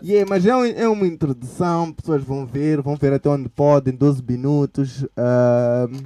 Yeah, 0.02 0.26
mas 0.28 0.46
é, 0.46 0.56
um- 0.56 0.64
é 0.64 0.88
uma 0.88 1.06
introdução, 1.06 1.92
pessoas 1.92 2.22
vão 2.24 2.46
ver, 2.46 2.80
vão 2.80 2.96
ver 2.96 3.12
até 3.12 3.28
onde 3.28 3.48
podem, 3.50 3.94
12 3.94 4.22
minutos. 4.22 5.04
ahm, 5.16 6.04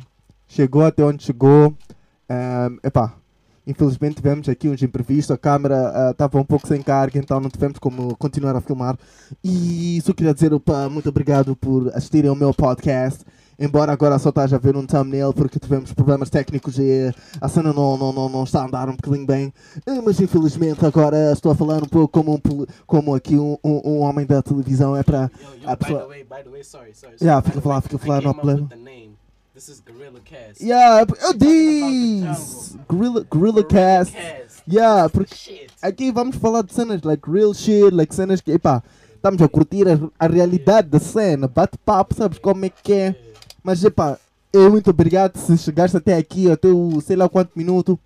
chegou 0.49 0.85
até 0.85 1.05
onde 1.05 1.23
chegou. 1.23 1.77
Ahm, 2.29 2.79
epá, 2.83 3.15
infelizmente 3.67 4.17
tivemos 4.17 4.49
aqui 4.49 4.69
uns 4.69 4.83
imprevistos, 4.83 5.31
a 5.35 5.39
câmera 5.39 6.11
estava 6.11 6.39
um 6.39 6.45
pouco 6.45 6.67
sem 6.69 6.81
carga, 6.83 7.19
então 7.19 7.41
não 7.41 7.51
tivemos 7.51 7.79
como 7.79 8.17
continuar 8.17 8.55
a 8.57 8.61
filmar. 8.61 8.97
E 9.43 10.01
só 10.05 10.13
queria 10.13 10.33
dizer, 10.35 10.53
opa, 10.55 10.89
muito 10.89 11.09
obrigado 11.09 11.57
por 11.57 11.89
assistirem 11.95 12.31
ao 12.31 12.37
meu 12.37 12.53
podcast. 12.55 13.25
Embora 13.59 13.91
agora 13.91 14.19
só 14.19 14.29
esteja 14.29 14.57
a 14.57 14.59
ver 14.59 14.77
um 14.77 14.85
thumbnail 14.85 15.33
porque 15.33 15.59
tivemos 15.59 15.91
problemas 15.95 16.29
técnicos 16.29 16.79
e 16.79 17.11
a 17.41 17.49
cena 17.49 17.73
não, 17.73 17.97
não, 17.97 18.13
não, 18.13 18.29
não 18.29 18.45
está 18.45 18.61
a 18.61 18.67
andar 18.67 18.87
um 18.87 18.97
bocadinho 18.97 19.27
bem. 19.27 19.51
Eh, 19.87 19.99
Mas 20.05 20.21
infelizmente 20.21 20.85
agora 20.85 21.33
estou 21.33 21.51
a 21.51 21.55
falar 21.55 21.83
um 21.83 21.89
pouco 21.89 22.09
como, 22.23 22.35
um, 22.35 22.67
como 22.87 23.15
aqui 23.15 23.35
um, 23.39 23.57
um, 23.65 23.81
um 23.93 23.99
homem 24.01 24.27
da 24.27 24.43
televisão. 24.43 24.95
É 24.95 25.03
para. 25.03 25.31
A 25.65 25.75
by 25.75 25.77
pessoa- 25.79 26.01
the 26.03 26.07
way, 26.07 26.23
by 26.25 26.43
the 26.45 26.51
way, 26.51 26.63
sorry, 26.63 26.95
sorry. 26.95 27.17
Yeah, 27.23 27.41
sorry. 27.41 27.45
fica 27.45 27.53
By 27.53 27.53
the 27.53 27.59
a 27.59 27.63
falar, 27.63 27.81
fica 27.81 27.97
a 27.97 27.99
falar, 27.99 28.23
não 28.23 28.35
problema. 28.35 28.69
This 29.57 29.71
is 29.71 29.81
Gorilla 29.81 30.21
Cast. 30.21 30.61
Yeah, 30.61 31.01
about 31.01 31.39
the 31.39 32.27
disse! 32.27 32.77
Gorilla, 32.87 33.25
Gorilla 33.25 33.65
Cast. 33.65 34.15
Yeah, 34.67 35.09
porque 35.09 35.35
Shit. 35.35 35.73
aqui 35.81 36.13
vamos 36.13 36.37
falar 36.37 36.63
de 36.63 36.75
cenas 36.75 37.01
like 37.05 37.27
real 37.27 37.55
shit, 37.55 37.91
like 37.91 38.15
cenas 38.15 38.43
que, 38.43 38.53
epá, 38.53 38.83
estamos 39.15 39.41
a 39.41 39.49
curtir 39.49 39.89
a, 39.89 39.99
a 40.19 40.27
realidade 40.29 40.89
da 40.91 40.99
cena, 40.99 41.49
bate-papo, 41.49 42.15
sabes 42.15 42.39
como 42.39 42.67
é 42.67 42.69
que 42.69 42.93
é. 42.93 43.15
Mas, 43.63 43.83
epá, 43.83 44.19
eu 44.53 44.71
muito 44.71 44.91
obrigado 44.91 45.39
se 45.39 45.57
chegaste 45.57 45.97
até 45.97 46.19
aqui, 46.19 46.51
até 46.51 46.69
o 46.69 47.01
sei 47.01 47.17
lá 47.17 47.27
quanto 47.27 47.57
minuto. 47.57 47.99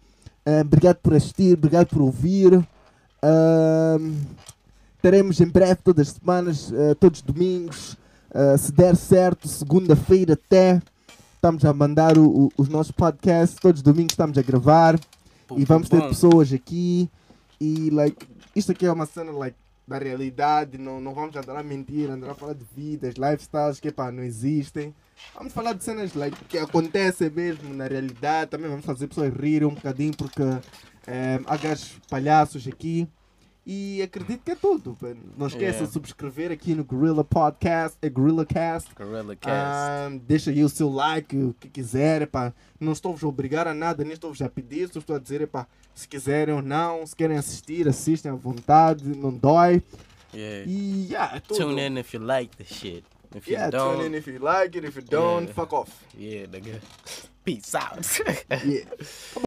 Eh, 0.46 0.60
obrigado 0.60 0.98
por 0.98 1.14
assistir, 1.14 1.54
obrigado 1.54 1.88
por 1.88 2.02
ouvir. 2.02 2.64
Ahm, 3.20 4.14
teremos 5.02 5.40
em 5.40 5.48
breve, 5.48 5.80
todas 5.82 6.10
as 6.10 6.14
semanas, 6.14 6.72
eh, 6.72 6.94
todos 6.94 7.18
os 7.18 7.26
domingos. 7.26 7.96
se 8.56 8.70
der 8.70 8.94
certo, 8.94 9.48
segunda-feira 9.48 10.34
até. 10.34 10.80
Estamos 11.40 11.64
a 11.64 11.72
mandar 11.72 12.18
o- 12.18 12.28
o- 12.28 12.48
os 12.58 12.68
nossos 12.68 12.92
podcasts, 12.92 13.58
todos 13.58 13.78
os 13.78 13.82
domingos 13.82 14.12
estamos 14.12 14.36
a 14.36 14.42
gravar. 14.42 15.00
E 15.56 15.64
vamos 15.64 15.88
ter 15.88 15.96
pessoas 16.10 16.52
aqui. 16.52 17.08
E 17.58 17.88
like 17.88 18.26
isto 18.54 18.72
aqui 18.72 18.84
é 18.84 18.92
uma 18.92 19.06
cena 19.06 19.32
like 19.32 19.56
da 19.88 19.96
realidade. 19.96 20.76
Não, 20.76 21.00
não 21.00 21.14
vamos 21.14 21.34
andar 21.34 21.56
a 21.56 21.62
mentir 21.62 22.10
andar 22.10 22.32
a 22.32 22.34
falar 22.34 22.52
de 22.52 22.66
vidas 22.76 23.14
lifestyles 23.14 23.80
que 23.80 23.90
pá, 23.90 24.12
não 24.12 24.22
existem. 24.22 24.94
Vamos 25.34 25.54
falar 25.54 25.72
de 25.72 25.82
cenas 25.82 26.12
like 26.14 26.36
que 26.44 26.58
acontecem 26.58 27.30
mesmo 27.30 27.72
na 27.72 27.86
realidade. 27.86 28.50
Também 28.50 28.68
vamos 28.68 28.84
fazer 28.84 29.06
pessoas 29.06 29.32
rirem 29.32 29.66
um 29.66 29.74
bocadinho 29.74 30.14
porque 30.14 30.42
eh, 31.06 31.40
há 31.46 31.56
gajos 31.56 31.92
palhaços 32.10 32.68
aqui 32.68 33.08
e 33.66 34.00
acredito 34.02 34.42
que 34.42 34.50
é 34.52 34.54
tudo 34.54 34.96
não 35.36 35.46
esqueça 35.46 35.64
Yeah. 35.78 35.86
de 35.86 35.92
subscrever 35.92 36.50
aqui 36.50 36.74
no 36.74 36.82
Gorilla 36.82 37.22
Podcast 37.22 37.96
é 38.00 38.08
Gorilla 38.08 38.44
Cast 38.46 38.94
Gorilla 38.94 39.36
Cast. 39.36 39.48
ah, 39.50 40.08
deixa 40.26 40.50
aí 40.50 40.64
o 40.64 40.68
seu 40.68 40.88
like, 40.90 41.36
o 41.36 41.54
que 41.60 41.68
quiser, 41.68 42.22
epá. 42.22 42.52
Não 42.78 42.92
estou-vos 42.92 43.22
a 43.22 43.28
obrigar 43.28 43.68
a 43.68 43.74
nada, 43.74 44.02
nem 44.02 44.14
estou-vos 44.14 44.40
a 44.42 44.48
pedir, 44.48 44.88
só 44.92 44.98
estou 44.98 45.16
a 45.16 45.18
dizer, 45.18 45.42
epá, 45.42 45.66
se 45.94 46.08
quiserem 46.08 46.54
ou 46.54 46.62
não, 46.62 47.06
se 47.06 47.14
querem 47.14 47.36
assistir, 47.36 47.86
assistem 47.86 48.32
à 48.32 48.34
vontade, 48.34 49.04
não 49.04 49.30
dói. 49.32 49.82
yeah. 50.34 50.64
E, 50.66 51.06
yeah, 51.10 51.36
é 51.36 51.40
tudo. 51.40 51.58
Tune 51.58 51.86
in 51.86 51.98
if 51.98 52.14
you 52.14 52.22
like 52.24 52.56
the 52.56 52.64
shit. 52.64 53.04
If 53.34 53.46
you 53.46 53.52
Yeah, 53.54 53.70
don't, 53.70 53.96
tune 53.98 54.06
in 54.08 54.14
if 54.18 54.26
you 54.26 54.38
like 54.42 54.76
it, 54.76 54.84
if 54.86 54.96
you 54.96 55.04
don't, 55.08 55.42
Yeah. 55.44 55.54
fuck 55.54 55.72
off. 55.72 55.90
yeah, 56.18 56.48
nigga. 56.48 56.80
Peace 57.44 57.74
out. 57.74 58.04
Yeah. 58.66 58.84